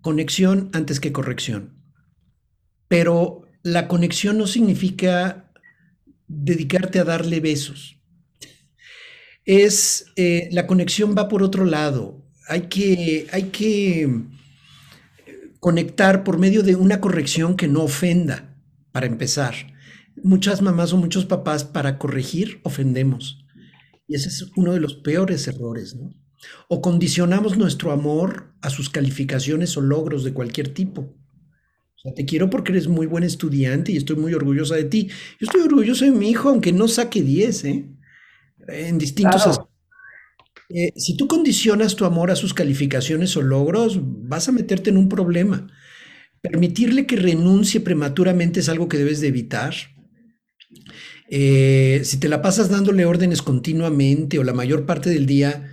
Conexión 0.00 0.68
antes 0.72 0.98
que 0.98 1.12
corrección. 1.12 1.76
Pero 2.88 3.42
la 3.62 3.86
conexión 3.86 4.36
no 4.36 4.48
significa 4.48 5.52
dedicarte 6.26 6.98
a 6.98 7.04
darle 7.04 7.38
besos. 7.38 7.98
Es 9.44 10.06
eh, 10.16 10.48
la 10.50 10.66
conexión 10.66 11.14
va 11.16 11.28
por 11.28 11.44
otro 11.44 11.64
lado. 11.64 12.26
Hay 12.48 12.62
que, 12.62 13.28
hay 13.30 13.44
que 13.44 14.08
conectar 15.60 16.24
por 16.24 16.38
medio 16.38 16.62
de 16.62 16.74
una 16.74 17.00
corrección 17.00 17.54
que 17.56 17.68
no 17.68 17.84
ofenda, 17.84 18.56
para 18.92 19.06
empezar. 19.06 19.54
Muchas 20.22 20.62
mamás 20.62 20.92
o 20.92 20.96
muchos 20.96 21.26
papás 21.26 21.64
para 21.64 21.98
corregir 21.98 22.60
ofendemos. 22.64 23.44
Y 24.08 24.16
ese 24.16 24.28
es 24.28 24.50
uno 24.56 24.72
de 24.72 24.80
los 24.80 24.94
peores 24.94 25.46
errores, 25.46 25.94
¿no? 25.94 26.10
O 26.68 26.80
condicionamos 26.80 27.56
nuestro 27.58 27.92
amor 27.92 28.54
a 28.62 28.70
sus 28.70 28.88
calificaciones 28.90 29.76
o 29.76 29.82
logros 29.82 30.24
de 30.24 30.32
cualquier 30.32 30.68
tipo. 30.74 31.02
O 31.02 32.02
sea, 32.02 32.14
te 32.14 32.24
quiero 32.24 32.48
porque 32.48 32.72
eres 32.72 32.88
muy 32.88 33.06
buen 33.06 33.24
estudiante 33.24 33.92
y 33.92 33.98
estoy 33.98 34.16
muy 34.16 34.32
orgullosa 34.32 34.74
de 34.74 34.84
ti. 34.84 35.08
Yo 35.38 35.46
estoy 35.46 35.60
orgulloso 35.60 36.06
de 36.06 36.12
mi 36.12 36.30
hijo, 36.30 36.48
aunque 36.48 36.72
no 36.72 36.88
saque 36.88 37.22
10, 37.22 37.64
¿eh? 37.66 37.90
En 38.68 38.98
distintos 38.98 39.60
eh, 40.72 40.92
si 40.94 41.16
tú 41.16 41.26
condicionas 41.26 41.96
tu 41.96 42.04
amor 42.04 42.30
a 42.30 42.36
sus 42.36 42.54
calificaciones 42.54 43.36
o 43.36 43.42
logros, 43.42 43.98
vas 44.00 44.48
a 44.48 44.52
meterte 44.52 44.90
en 44.90 44.98
un 44.98 45.08
problema. 45.08 45.66
Permitirle 46.40 47.06
que 47.06 47.16
renuncie 47.16 47.80
prematuramente 47.80 48.60
es 48.60 48.68
algo 48.68 48.88
que 48.88 48.96
debes 48.96 49.20
de 49.20 49.28
evitar. 49.28 49.74
Eh, 51.28 52.02
si 52.04 52.18
te 52.18 52.28
la 52.28 52.40
pasas 52.40 52.70
dándole 52.70 53.04
órdenes 53.04 53.42
continuamente 53.42 54.38
o 54.38 54.44
la 54.44 54.52
mayor 54.52 54.86
parte 54.86 55.10
del 55.10 55.26
día, 55.26 55.70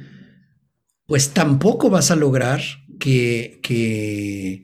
pues 1.05 1.29
tampoco 1.29 1.91
vas 1.91 2.09
a 2.09 2.15
lograr 2.15 2.61
que, 2.99 3.59
que, 3.61 4.63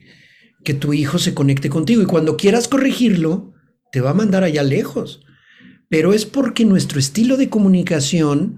que 0.63 0.73
tu 0.73 0.93
hijo 0.93 1.19
se 1.19 1.35
conecte 1.35 1.69
contigo. 1.69 2.01
Y 2.01 2.07
cuando 2.07 2.37
quieras 2.37 2.67
corregirlo, 2.67 3.53
te 3.91 4.01
va 4.01 4.09
a 4.09 4.15
mandar 4.15 4.43
allá 4.43 4.63
lejos. 4.63 5.21
Pero 5.89 6.11
es 6.11 6.25
porque 6.25 6.65
nuestro 6.65 6.99
estilo 6.99 7.37
de 7.37 7.49
comunicación 7.49 8.57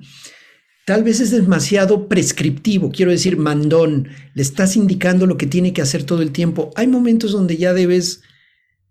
Tal 0.85 1.03
vez 1.03 1.19
es 1.19 1.31
demasiado 1.31 2.07
prescriptivo, 2.07 2.91
quiero 2.91 3.09
decir, 3.09 3.37
mandón, 3.37 4.09
le 4.35 4.41
estás 4.41 4.75
indicando 4.75 5.25
lo 5.25 5.35
que 5.35 5.47
tiene 5.47 5.73
que 5.73 5.81
hacer 5.81 6.03
todo 6.03 6.21
el 6.21 6.31
tiempo. 6.31 6.71
Hay 6.75 6.85
momentos 6.85 7.31
donde 7.31 7.57
ya 7.57 7.73
debes 7.73 8.21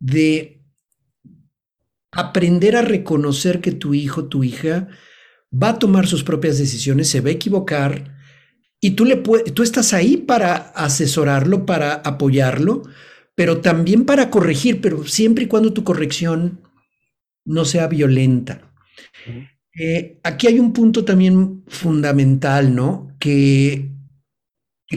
de 0.01 0.61
aprender 2.11 2.77
a 2.77 2.83
reconocer 2.83 3.61
que 3.61 3.71
tu 3.71 3.95
hijo, 3.95 4.25
tu 4.25 4.43
hija, 4.43 4.89
va 5.53 5.71
a 5.71 5.79
tomar 5.79 6.09
sus 6.09 6.25
propias 6.25 6.59
decisiones, 6.59 7.09
se 7.09 7.21
va 7.21 7.29
a 7.29 7.33
equivocar 7.33 8.13
y 8.81 8.91
tú, 8.91 9.05
le 9.05 9.17
tú 9.17 9.63
estás 9.63 9.95
ahí 9.95 10.17
para 10.17 10.57
asesorarlo, 10.57 11.65
para 11.65 11.95
apoyarlo, 11.95 12.83
pero 13.35 13.61
también 13.61 14.05
para 14.05 14.31
corregir, 14.31 14.81
pero 14.81 15.07
siempre 15.07 15.45
y 15.45 15.47
cuando 15.47 15.73
tu 15.73 15.85
corrección 15.85 16.61
no 17.45 17.65
sea 17.65 17.87
violenta. 17.87 18.71
Eh, 19.77 20.21
aquí 20.23 20.47
hay 20.47 20.59
un 20.61 20.73
punto 20.73 21.05
también 21.05 21.65
fundamental, 21.67 22.75
¿no? 22.75 23.15
Que, 23.19 23.91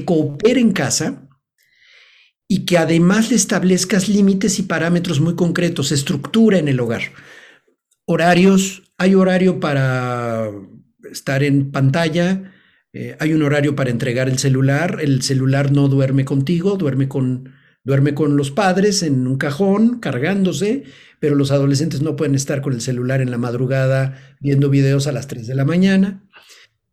coopere 0.06 0.60
en 0.62 0.74
casa 0.74 1.28
y 2.48 2.66
que 2.66 2.78
además 2.78 3.32
le 3.32 3.36
establezcas 3.36 4.08
límites 4.08 4.60
y 4.60 4.64
parámetros 4.64 5.20
muy 5.20 5.36
concretos, 5.36 5.92
estructura 5.92 6.60
en 6.60 6.68
el 6.68 6.80
hogar. 6.80 7.02
Horarios, 8.06 8.84
hay 9.00 9.16
horario 9.16 9.60
para 9.60 10.52
estar 11.12 11.42
en 11.42 11.72
pantalla, 11.72 12.54
eh, 12.94 13.18
hay 13.20 13.34
un 13.34 13.42
horario 13.42 13.76
para 13.76 13.90
entregar 13.90 14.30
el 14.30 14.38
celular, 14.38 15.00
el 15.02 15.24
celular 15.24 15.72
no 15.72 15.88
duerme 15.88 16.26
contigo, 16.26 16.78
duerme 16.78 17.08
con, 17.08 17.57
duerme 17.88 18.14
con 18.14 18.36
los 18.36 18.52
padres 18.52 19.02
en 19.02 19.26
un 19.26 19.38
cajón 19.38 20.00
cargándose 20.00 20.84
pero 21.20 21.36
los 21.36 21.52
adolescentes 21.52 22.02
no 22.02 22.18
pueden 22.18 22.36
estar 22.36 22.62
con 22.62 22.74
el 22.74 22.82
celular 22.82 23.22
en 23.22 23.32
la 23.32 23.38
madrugada 23.38 24.36
viendo 24.42 24.70
videos 24.70 25.08
a 25.08 25.14
las 25.14 25.28
3 25.28 25.48
de 25.48 25.56
la 25.56 25.64
mañana 25.64 26.28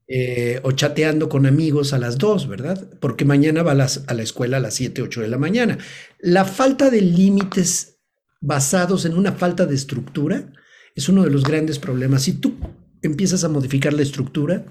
eh, 0.06 0.60
o 0.62 0.72
chateando 0.72 1.28
con 1.28 1.46
amigos 1.46 1.94
a 1.94 1.98
las 1.98 2.18
2, 2.18 2.46
¿verdad? 2.46 2.90
Porque 3.00 3.24
mañana 3.24 3.62
va 3.62 3.72
a, 3.72 4.14
la 4.14 4.22
escuela 4.22 4.58
a 4.58 4.60
las 4.60 4.74
7, 4.74 5.00
8 5.02 5.22
de 5.22 5.28
la 5.28 5.38
mañana. 5.38 5.78
La 6.20 6.44
falta 6.44 6.90
de 6.90 7.00
límites 7.00 7.98
basados 8.40 9.06
en 9.06 9.14
una 9.14 9.32
falta 9.32 9.64
de 9.66 9.74
estructura 9.74 10.52
es 10.94 11.08
uno 11.08 11.24
de 11.24 11.30
los 11.30 11.42
grandes 11.42 11.78
problemas. 11.78 12.22
Si 12.22 12.34
tú 12.34 12.54
empiezas 13.00 13.44
a 13.44 13.48
modificar 13.48 13.94
la 13.94 14.02
estructura, 14.02 14.66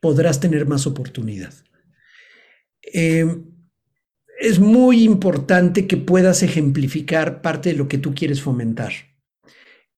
podrás 0.00 0.40
tener 0.40 0.66
más 0.66 0.86
oportunidad. 0.86 1.54
Eh, 2.92 3.26
es 4.38 4.58
muy 4.58 5.02
importante 5.02 5.86
que 5.86 5.96
puedas 5.96 6.42
ejemplificar 6.42 7.42
parte 7.42 7.70
de 7.70 7.76
lo 7.76 7.88
que 7.88 7.98
tú 7.98 8.14
quieres 8.14 8.42
fomentar. 8.42 8.92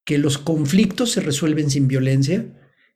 Que 0.05 0.19
los 0.19 0.39
conflictos 0.39 1.13
se 1.13 1.21
resuelven 1.21 1.71
sin 1.71 1.89
violencia, 1.89 2.47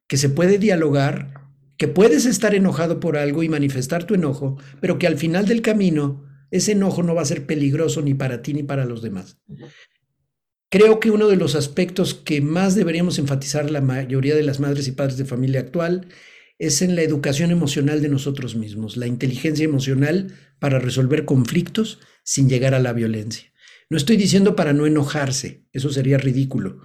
que 0.06 0.16
se 0.16 0.28
puede 0.28 0.58
dialogar, 0.58 1.42
que 1.76 1.88
puedes 1.88 2.26
estar 2.26 2.54
enojado 2.54 3.00
por 3.00 3.16
algo 3.16 3.42
y 3.42 3.48
manifestar 3.48 4.04
tu 4.04 4.14
enojo, 4.14 4.58
pero 4.80 4.98
que 4.98 5.06
al 5.06 5.18
final 5.18 5.46
del 5.46 5.62
camino 5.62 6.24
ese 6.50 6.72
enojo 6.72 7.02
no 7.02 7.14
va 7.14 7.22
a 7.22 7.26
ser 7.26 7.46
peligroso 7.46 8.02
ni 8.02 8.14
para 8.14 8.42
ti 8.42 8.54
ni 8.54 8.62
para 8.62 8.84
los 8.84 9.02
demás. 9.02 9.38
Creo 10.70 11.00
que 11.00 11.10
uno 11.10 11.28
de 11.28 11.36
los 11.36 11.54
aspectos 11.54 12.14
que 12.14 12.40
más 12.40 12.74
deberíamos 12.74 13.18
enfatizar 13.18 13.70
la 13.70 13.80
mayoría 13.80 14.34
de 14.34 14.42
las 14.42 14.60
madres 14.60 14.88
y 14.88 14.92
padres 14.92 15.18
de 15.18 15.24
familia 15.24 15.60
actual 15.60 16.06
es 16.58 16.82
en 16.82 16.94
la 16.96 17.02
educación 17.02 17.50
emocional 17.50 18.02
de 18.02 18.08
nosotros 18.08 18.54
mismos, 18.54 18.96
la 18.96 19.06
inteligencia 19.06 19.64
emocional 19.64 20.34
para 20.58 20.78
resolver 20.78 21.24
conflictos 21.24 21.98
sin 22.24 22.48
llegar 22.48 22.74
a 22.74 22.80
la 22.80 22.92
violencia. 22.92 23.52
No 23.90 23.96
estoy 23.96 24.16
diciendo 24.16 24.56
para 24.56 24.72
no 24.72 24.86
enojarse, 24.86 25.66
eso 25.72 25.90
sería 25.90 26.18
ridículo. 26.18 26.80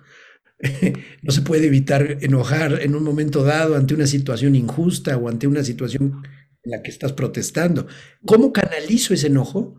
no 1.22 1.32
se 1.32 1.41
puede 1.41 1.68
evitar 1.68 2.18
enojar 2.22 2.82
en 2.82 2.95
un 2.95 3.03
momento 3.03 3.43
dado 3.43 3.76
ante 3.76 3.93
una 3.93 4.07
situación 4.07 4.55
injusta 4.55 5.15
o 5.18 5.30
ante 5.30 5.47
una 5.47 5.63
situación 5.63 6.24
en 6.63 6.72
la 6.72 6.82
que 6.82 6.89
estás 6.89 7.13
protestando. 7.13 7.88
¿Cómo 8.26 8.51
canalizo 8.51 9.13
ese 9.13 9.28
enojo 9.28 9.78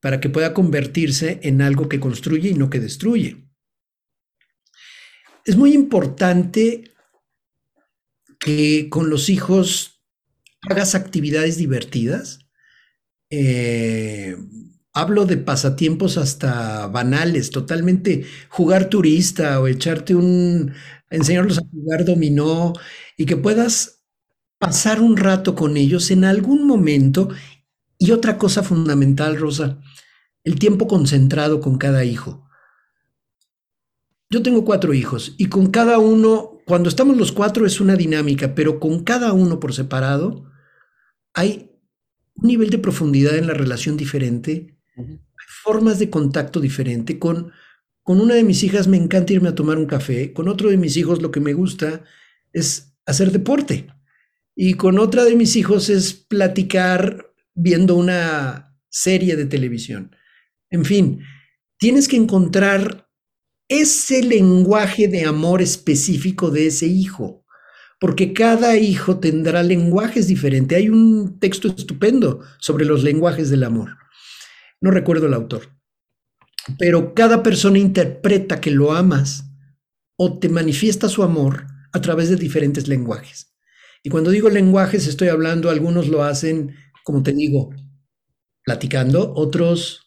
para 0.00 0.20
que 0.20 0.30
pueda 0.30 0.54
convertirse 0.54 1.40
en 1.42 1.62
algo 1.62 1.88
que 1.88 2.00
construye 2.00 2.50
y 2.50 2.54
no 2.54 2.70
que 2.70 2.80
destruye? 2.80 3.48
Es 5.44 5.56
muy 5.56 5.74
importante 5.74 6.93
que 8.44 8.90
con 8.90 9.08
los 9.08 9.30
hijos 9.30 10.02
hagas 10.62 10.94
actividades 10.94 11.56
divertidas. 11.56 12.40
Eh, 13.30 14.36
hablo 14.92 15.24
de 15.24 15.38
pasatiempos 15.38 16.18
hasta 16.18 16.86
banales, 16.88 17.50
totalmente 17.50 18.26
jugar 18.50 18.90
turista 18.90 19.60
o 19.60 19.66
echarte 19.68 20.14
un, 20.14 20.74
enseñarlos 21.10 21.58
a 21.58 21.62
jugar 21.72 22.04
dominó 22.04 22.74
y 23.16 23.26
que 23.26 23.38
puedas 23.38 24.04
pasar 24.58 25.00
un 25.00 25.16
rato 25.16 25.54
con 25.54 25.76
ellos 25.78 26.10
en 26.10 26.24
algún 26.24 26.66
momento 26.66 27.30
Y 27.98 28.12
otra 28.12 28.38
cosa 28.38 28.62
fundamental, 28.62 29.38
Rosa, 29.38 29.80
el 30.44 30.58
tiempo 30.58 30.88
concentrado 30.88 31.60
con 31.60 31.78
cada 31.78 32.04
hijo. 32.04 32.48
Yo 34.30 34.42
tengo 34.42 34.64
cuatro 34.64 34.94
hijos 34.94 35.34
y 35.38 35.46
con 35.46 35.68
cada 35.70 35.98
uno, 35.98 36.53
cuando 36.64 36.88
estamos 36.88 37.16
los 37.16 37.32
cuatro 37.32 37.66
es 37.66 37.80
una 37.80 37.96
dinámica, 37.96 38.54
pero 38.54 38.80
con 38.80 39.04
cada 39.04 39.32
uno 39.32 39.60
por 39.60 39.74
separado 39.74 40.50
hay 41.34 41.70
un 42.34 42.48
nivel 42.48 42.70
de 42.70 42.78
profundidad 42.78 43.36
en 43.36 43.46
la 43.46 43.54
relación 43.54 43.96
diferente, 43.96 44.76
hay 44.96 45.20
formas 45.62 45.98
de 45.98 46.10
contacto 46.10 46.60
diferente. 46.60 47.18
Con, 47.18 47.52
con 48.02 48.20
una 48.20 48.34
de 48.34 48.44
mis 48.44 48.62
hijas 48.62 48.88
me 48.88 48.96
encanta 48.96 49.32
irme 49.32 49.48
a 49.48 49.54
tomar 49.54 49.78
un 49.78 49.86
café, 49.86 50.32
con 50.32 50.48
otro 50.48 50.70
de 50.70 50.76
mis 50.76 50.96
hijos 50.96 51.20
lo 51.22 51.30
que 51.30 51.40
me 51.40 51.52
gusta 51.52 52.02
es 52.52 52.96
hacer 53.06 53.32
deporte 53.32 53.88
y 54.54 54.74
con 54.74 54.98
otra 54.98 55.24
de 55.24 55.36
mis 55.36 55.56
hijos 55.56 55.88
es 55.88 56.14
platicar 56.14 57.32
viendo 57.54 57.96
una 57.96 58.76
serie 58.88 59.36
de 59.36 59.46
televisión. 59.46 60.14
En 60.70 60.84
fin, 60.84 61.20
tienes 61.78 62.08
que 62.08 62.16
encontrar 62.16 63.03
ese 63.68 64.22
lenguaje 64.22 65.08
de 65.08 65.24
amor 65.24 65.62
específico 65.62 66.50
de 66.50 66.66
ese 66.66 66.86
hijo, 66.86 67.44
porque 68.00 68.32
cada 68.32 68.76
hijo 68.76 69.18
tendrá 69.18 69.62
lenguajes 69.62 70.26
diferentes. 70.26 70.76
Hay 70.76 70.88
un 70.88 71.38
texto 71.38 71.68
estupendo 71.68 72.40
sobre 72.58 72.84
los 72.84 73.02
lenguajes 73.02 73.50
del 73.50 73.64
amor. 73.64 73.96
No 74.80 74.90
recuerdo 74.90 75.26
el 75.26 75.34
autor, 75.34 75.70
pero 76.78 77.14
cada 77.14 77.42
persona 77.42 77.78
interpreta 77.78 78.60
que 78.60 78.70
lo 78.70 78.92
amas 78.92 79.44
o 80.16 80.38
te 80.38 80.48
manifiesta 80.48 81.08
su 81.08 81.22
amor 81.22 81.66
a 81.92 82.00
través 82.00 82.28
de 82.28 82.36
diferentes 82.36 82.88
lenguajes. 82.88 83.54
Y 84.02 84.10
cuando 84.10 84.30
digo 84.30 84.50
lenguajes, 84.50 85.06
estoy 85.06 85.28
hablando, 85.28 85.70
algunos 85.70 86.08
lo 86.08 86.22
hacen, 86.22 86.76
como 87.04 87.22
te 87.22 87.32
digo, 87.32 87.70
platicando, 88.64 89.32
otros 89.34 90.03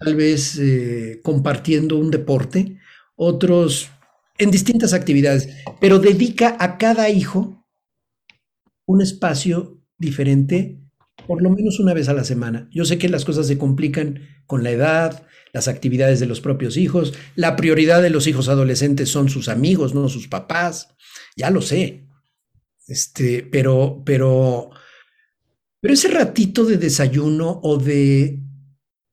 tal 0.00 0.16
vez 0.16 0.58
eh, 0.58 1.20
compartiendo 1.22 1.98
un 1.98 2.10
deporte, 2.10 2.78
otros 3.16 3.90
en 4.38 4.50
distintas 4.50 4.94
actividades, 4.94 5.50
pero 5.78 5.98
dedica 5.98 6.56
a 6.58 6.78
cada 6.78 7.10
hijo 7.10 7.66
un 8.86 9.02
espacio 9.02 9.78
diferente, 9.98 10.80
por 11.26 11.42
lo 11.42 11.50
menos 11.50 11.78
una 11.78 11.92
vez 11.92 12.08
a 12.08 12.14
la 12.14 12.24
semana. 12.24 12.66
Yo 12.72 12.86
sé 12.86 12.96
que 12.96 13.10
las 13.10 13.26
cosas 13.26 13.46
se 13.46 13.58
complican 13.58 14.20
con 14.46 14.64
la 14.64 14.70
edad, 14.70 15.26
las 15.52 15.68
actividades 15.68 16.18
de 16.18 16.26
los 16.26 16.40
propios 16.40 16.78
hijos, 16.78 17.12
la 17.34 17.54
prioridad 17.54 18.00
de 18.00 18.08
los 18.08 18.26
hijos 18.26 18.48
adolescentes 18.48 19.10
son 19.10 19.28
sus 19.28 19.50
amigos, 19.50 19.94
no 19.94 20.08
sus 20.08 20.28
papás, 20.28 20.94
ya 21.36 21.50
lo 21.50 21.60
sé. 21.60 22.06
Este, 22.88 23.46
pero, 23.52 24.02
pero, 24.06 24.70
pero 25.80 25.92
ese 25.92 26.08
ratito 26.08 26.64
de 26.64 26.78
desayuno 26.78 27.60
o 27.62 27.76
de 27.76 28.40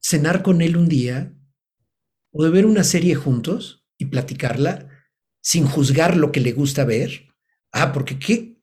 cenar 0.08 0.43
con 0.43 0.62
él 0.62 0.78
un 0.78 0.88
día, 0.88 1.34
o 2.32 2.43
de 2.43 2.49
ver 2.49 2.66
una 2.66 2.84
serie 2.84 3.16
juntos 3.16 3.86
y 3.97 4.05
platicarla 4.05 4.89
sin 5.41 5.66
juzgar 5.66 6.18
lo 6.18 6.32
que 6.32 6.41
le 6.41 6.51
gusta 6.51 6.86
ver. 6.86 7.34
Ah, 7.72 7.91
porque 7.93 8.20
qué, 8.20 8.60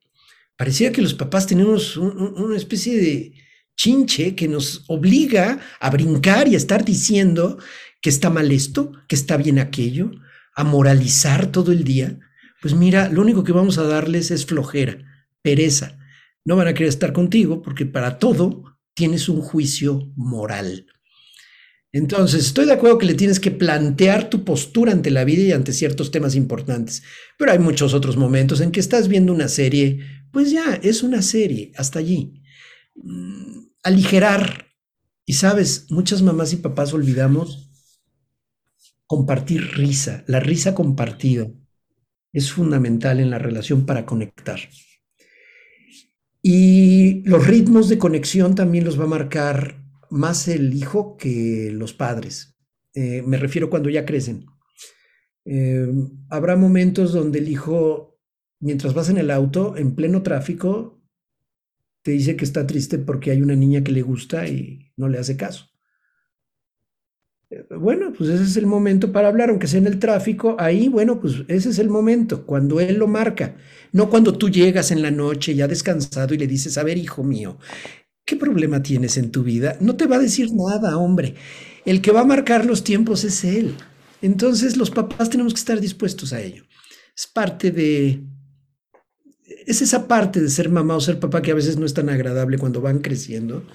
parecía 0.56 0.92
que 0.92 1.02
los 1.02 1.14
papás 1.14 1.46
tenemos 1.46 1.96
una 1.96 2.56
especie 2.56 2.96
de 2.96 3.34
chinche 3.76 4.34
que 4.34 4.46
nos 4.46 4.84
obliga 4.88 5.60
a 5.80 5.90
brincar 5.90 6.46
y 6.46 6.54
a 6.54 6.58
estar 6.58 6.84
diciendo 6.84 7.58
que 8.00 8.10
está 8.10 8.30
mal 8.30 8.52
esto, 8.52 8.92
que 9.08 9.16
está 9.16 9.36
bien 9.36 9.58
aquello, 9.58 10.12
a 10.54 10.62
moralizar 10.62 11.50
todo 11.50 11.72
el 11.72 11.84
día 11.84 12.18
pues 12.64 12.72
mira, 12.72 13.10
lo 13.10 13.20
único 13.20 13.44
que 13.44 13.52
vamos 13.52 13.76
a 13.76 13.82
darles 13.82 14.30
es 14.30 14.46
flojera, 14.46 14.96
pereza. 15.42 15.98
No 16.46 16.56
van 16.56 16.66
a 16.66 16.72
querer 16.72 16.88
estar 16.88 17.12
contigo 17.12 17.60
porque 17.60 17.84
para 17.84 18.18
todo 18.18 18.78
tienes 18.94 19.28
un 19.28 19.42
juicio 19.42 20.10
moral. 20.16 20.86
Entonces, 21.94 22.46
estoy 22.46 22.66
de 22.66 22.72
acuerdo 22.72 22.98
que 22.98 23.06
le 23.06 23.14
tienes 23.14 23.38
que 23.38 23.52
plantear 23.52 24.28
tu 24.28 24.44
postura 24.44 24.90
ante 24.90 25.12
la 25.12 25.22
vida 25.22 25.44
y 25.44 25.52
ante 25.52 25.72
ciertos 25.72 26.10
temas 26.10 26.34
importantes, 26.34 27.04
pero 27.38 27.52
hay 27.52 27.60
muchos 27.60 27.94
otros 27.94 28.16
momentos 28.16 28.60
en 28.60 28.72
que 28.72 28.80
estás 28.80 29.06
viendo 29.06 29.32
una 29.32 29.46
serie, 29.46 30.00
pues 30.32 30.50
ya, 30.50 30.74
es 30.82 31.04
una 31.04 31.22
serie, 31.22 31.70
hasta 31.76 32.00
allí. 32.00 32.42
Mm, 32.96 33.66
aligerar. 33.84 34.72
Y 35.24 35.34
sabes, 35.34 35.86
muchas 35.88 36.20
mamás 36.20 36.52
y 36.52 36.56
papás 36.56 36.92
olvidamos 36.92 37.70
compartir 39.06 39.62
risa, 39.76 40.24
la 40.26 40.40
risa 40.40 40.74
compartida 40.74 41.46
es 42.32 42.50
fundamental 42.50 43.20
en 43.20 43.30
la 43.30 43.38
relación 43.38 43.86
para 43.86 44.04
conectar. 44.04 44.58
Y 46.42 47.22
los 47.22 47.46
ritmos 47.46 47.88
de 47.88 47.98
conexión 47.98 48.56
también 48.56 48.84
los 48.84 48.98
va 48.98 49.04
a 49.04 49.06
marcar 49.06 49.83
más 50.10 50.48
el 50.48 50.74
hijo 50.74 51.16
que 51.16 51.70
los 51.72 51.92
padres. 51.92 52.56
Eh, 52.94 53.22
me 53.22 53.36
refiero 53.36 53.70
cuando 53.70 53.90
ya 53.90 54.04
crecen. 54.04 54.46
Eh, 55.44 55.86
habrá 56.30 56.56
momentos 56.56 57.12
donde 57.12 57.40
el 57.40 57.48
hijo, 57.48 58.18
mientras 58.60 58.94
vas 58.94 59.08
en 59.08 59.18
el 59.18 59.30
auto, 59.30 59.76
en 59.76 59.94
pleno 59.94 60.22
tráfico, 60.22 61.02
te 62.02 62.12
dice 62.12 62.36
que 62.36 62.44
está 62.44 62.66
triste 62.66 62.98
porque 62.98 63.30
hay 63.30 63.42
una 63.42 63.56
niña 63.56 63.82
que 63.82 63.92
le 63.92 64.02
gusta 64.02 64.46
y 64.46 64.92
no 64.96 65.08
le 65.08 65.18
hace 65.18 65.36
caso. 65.36 65.70
Bueno, 67.70 68.12
pues 68.16 68.30
ese 68.30 68.44
es 68.44 68.56
el 68.56 68.66
momento 68.66 69.12
para 69.12 69.28
hablar, 69.28 69.50
aunque 69.50 69.66
sea 69.66 69.78
en 69.78 69.86
el 69.86 69.98
tráfico, 69.98 70.56
ahí, 70.58 70.88
bueno, 70.88 71.20
pues 71.20 71.44
ese 71.48 71.70
es 71.70 71.78
el 71.78 71.88
momento, 71.88 72.46
cuando 72.46 72.80
él 72.80 72.96
lo 72.96 73.06
marca, 73.06 73.56
no 73.92 74.10
cuando 74.10 74.36
tú 74.36 74.48
llegas 74.48 74.90
en 74.90 75.02
la 75.02 75.10
noche 75.10 75.54
ya 75.54 75.68
descansado 75.68 76.34
y 76.34 76.38
le 76.38 76.46
dices, 76.46 76.78
a 76.78 76.82
ver, 76.82 76.98
hijo 76.98 77.22
mío, 77.22 77.58
¿qué 78.24 78.36
problema 78.36 78.82
tienes 78.82 79.16
en 79.16 79.30
tu 79.30 79.42
vida? 79.42 79.76
No 79.80 79.96
te 79.96 80.06
va 80.06 80.16
a 80.16 80.20
decir 80.20 80.48
nada, 80.52 80.96
hombre. 80.96 81.34
El 81.84 82.00
que 82.00 82.12
va 82.12 82.20
a 82.20 82.24
marcar 82.24 82.64
los 82.64 82.84
tiempos 82.84 83.24
es 83.24 83.44
él. 83.44 83.74
Entonces 84.22 84.76
los 84.76 84.90
papás 84.90 85.30
tenemos 85.30 85.52
que 85.52 85.60
estar 85.60 85.80
dispuestos 85.80 86.32
a 86.32 86.40
ello. 86.40 86.64
Es 87.16 87.26
parte 87.26 87.70
de... 87.70 88.22
Es 89.66 89.82
esa 89.82 90.08
parte 90.08 90.40
de 90.40 90.48
ser 90.48 90.68
mamá 90.68 90.96
o 90.96 91.00
ser 91.00 91.20
papá 91.20 91.42
que 91.42 91.50
a 91.50 91.54
veces 91.54 91.76
no 91.76 91.86
es 91.86 91.94
tan 91.94 92.08
agradable 92.08 92.58
cuando 92.58 92.80
van 92.80 93.00
creciendo 93.00 93.66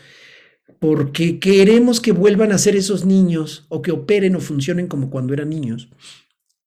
porque 0.79 1.39
queremos 1.39 1.99
que 1.99 2.11
vuelvan 2.11 2.51
a 2.51 2.57
ser 2.57 2.75
esos 2.75 3.05
niños 3.05 3.65
o 3.69 3.81
que 3.81 3.91
operen 3.91 4.35
o 4.35 4.39
funcionen 4.39 4.87
como 4.87 5.09
cuando 5.09 5.33
eran 5.33 5.49
niños. 5.49 5.89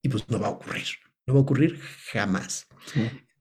Y 0.03 0.09
pues 0.09 0.29
no 0.29 0.39
va 0.39 0.49
a 0.49 0.51
ocurrir, 0.51 0.87
no 1.27 1.35
va 1.35 1.41
a 1.41 1.43
ocurrir 1.43 1.81
jamás. 2.13 2.67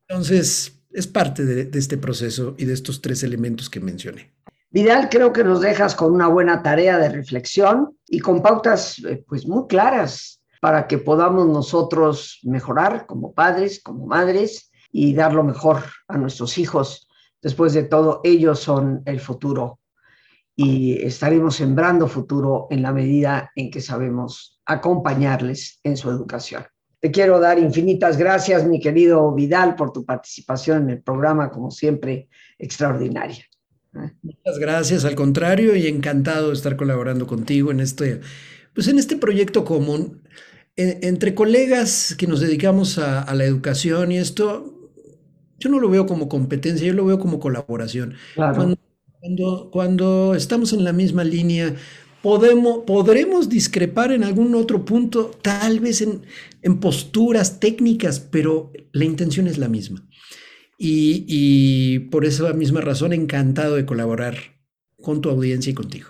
Entonces, 0.08 0.81
es 0.94 1.08
parte 1.08 1.46
de, 1.46 1.78
este 1.78 1.98
proceso 1.98 2.56
y 2.58 2.66
de 2.66 2.74
estos 2.74 3.02
tres 3.02 3.24
elementos 3.24 3.70
que 3.70 3.80
mencioné. 3.80 4.34
Vidal, 4.70 5.10
creo 5.10 5.34
que 5.34 5.44
nos 5.44 5.62
dejas 5.62 5.96
con 5.96 6.14
una 6.14 6.28
buena 6.28 6.64
tarea 6.64 6.98
de 6.98 7.10
reflexión 7.10 7.98
y 8.08 8.20
con 8.20 8.42
pautas 8.42 9.00
eh, 9.00 9.24
pues 9.28 9.46
muy 9.46 9.68
claras 9.68 10.42
para 10.62 10.88
que 10.88 10.98
podamos 10.98 11.48
nosotros 11.48 12.40
mejorar 12.44 13.06
como 13.06 13.34
padres, 13.34 13.82
como 13.82 14.06
madres 14.06 14.72
y 14.92 15.14
dar 15.14 15.34
lo 15.34 15.44
mejor 15.44 15.84
a 16.08 16.18
nuestros 16.18 16.58
hijos. 16.58 17.10
Después 17.42 17.74
de 17.74 17.84
todo, 17.84 18.22
ellos 18.24 18.60
son 18.60 19.02
el 19.06 19.20
futuro 19.20 19.80
y 20.56 21.02
estaremos 21.02 21.56
sembrando 21.56 22.08
futuro 22.08 22.68
en 22.70 22.82
la 22.84 22.94
medida 22.94 23.52
en 23.56 23.72
que 23.72 23.82
sabemos 23.82 24.60
acompañarles 24.66 25.80
en 25.84 25.98
su 25.98 26.10
educación. 26.10 26.66
Te 27.02 27.12
quiero 27.12 27.40
dar 27.40 27.60
infinitas 27.60 28.18
gracias, 28.18 28.66
mi 28.66 28.80
querido 28.80 29.34
Vidal, 29.34 29.76
por 29.76 29.92
tu 29.92 30.06
participación 30.06 30.84
en 30.84 30.90
el 30.92 31.02
programa, 31.02 31.52
como 31.52 31.72
siempre, 31.72 32.30
extraordinaria. 32.58 33.44
Muchas 34.22 34.58
gracias, 34.58 35.04
al 35.04 35.16
contrario, 35.16 35.76
y 35.76 35.88
encantado 35.88 36.48
de 36.48 36.54
estar 36.54 36.78
colaborando 36.78 37.28
contigo 37.28 37.72
en 37.72 37.82
este, 37.82 38.22
pues 38.74 38.88
en 38.88 39.00
este 39.00 39.18
proyecto 39.18 39.66
común. 39.66 40.22
entre 40.78 41.36
colegas 41.36 42.16
que 42.18 42.28
nos 42.28 42.40
dedicamos 42.40 42.98
a, 42.98 43.22
a, 43.22 43.36
la 43.36 43.44
educación 43.44 44.14
y 44.14 44.18
esto, 44.18 44.90
yo 45.60 45.70
no 45.70 45.80
lo 45.80 45.90
veo 45.90 46.06
como 46.06 46.30
competencia, 46.30 46.88
yo 46.88 46.94
lo 46.94 47.06
veo 47.06 47.20
como 47.20 47.40
colaboración. 47.40 48.14
Claro. 48.36 48.56
Cuando 48.56 48.78
cuando, 49.22 49.70
cuando 49.72 50.34
estamos 50.34 50.74
en 50.74 50.84
la 50.84 50.94
misma 50.94 51.24
línea, 51.24 51.76
podemos, 52.24 52.80
podremos 52.88 53.50
discrepar 53.50 54.12
en 54.12 54.24
algún 54.24 54.56
otro 54.56 54.84
punto, 54.84 55.30
tal 55.44 55.80
vez 55.80 56.02
en, 56.02 56.24
en 56.62 56.80
posturas 56.80 57.60
técnicas, 57.60 58.20
pero 58.20 58.72
la 58.92 59.06
intención 59.06 59.48
es 59.48 59.58
la 59.58 59.68
misma. 59.68 60.06
Y, 60.78 62.00
por 62.10 62.26
esa 62.26 62.54
misma 62.54 62.82
razón, 62.82 63.14
encantado 63.14 63.76
de 63.76 63.86
colaborar 63.86 64.36
con 65.00 65.22
tu 65.22 65.30
audiencia 65.30 65.70
y 65.70 65.76
contigo. 65.76 66.10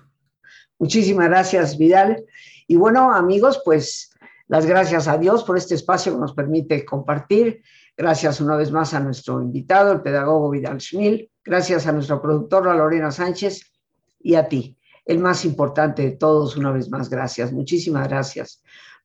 Muchísimas 0.79 1.27
gracias, 1.27 1.77
Vidal. 1.77 2.23
Y 2.67 2.77
bueno, 2.77 3.13
amigos, 3.13 3.61
pues 3.65 4.11
las 4.47 4.65
gracias 4.65 5.09
a 5.09 5.17
Dios 5.17 5.43
por 5.43 5.57
este 5.57 5.75
espacio 5.75 6.13
que 6.13 6.19
nos 6.19 6.33
permite 6.33 6.85
compartir. 6.85 7.61
Gracias 7.97 8.39
una 8.39 8.55
vez 8.55 8.71
más 8.71 8.93
a 8.93 9.01
nuestro 9.01 9.41
invitado, 9.41 9.91
el 9.91 10.01
pedagogo 10.01 10.49
Vidal 10.49 10.79
Schmil. 10.79 11.29
Gracias 11.43 11.85
a 11.85 11.91
nuestra 11.91 12.21
productora 12.21 12.73
Lorena 12.73 13.11
Sánchez 13.11 13.73
y 14.21 14.35
a 14.35 14.47
ti, 14.47 14.77
el 15.05 15.19
más 15.19 15.43
importante 15.43 16.03
de 16.03 16.11
todos, 16.11 16.55
una 16.55 16.71
vez 16.71 16.89
más, 16.89 17.09
gracias. 17.09 17.51
Muchísimas 17.51 18.07
gracias 18.07 18.63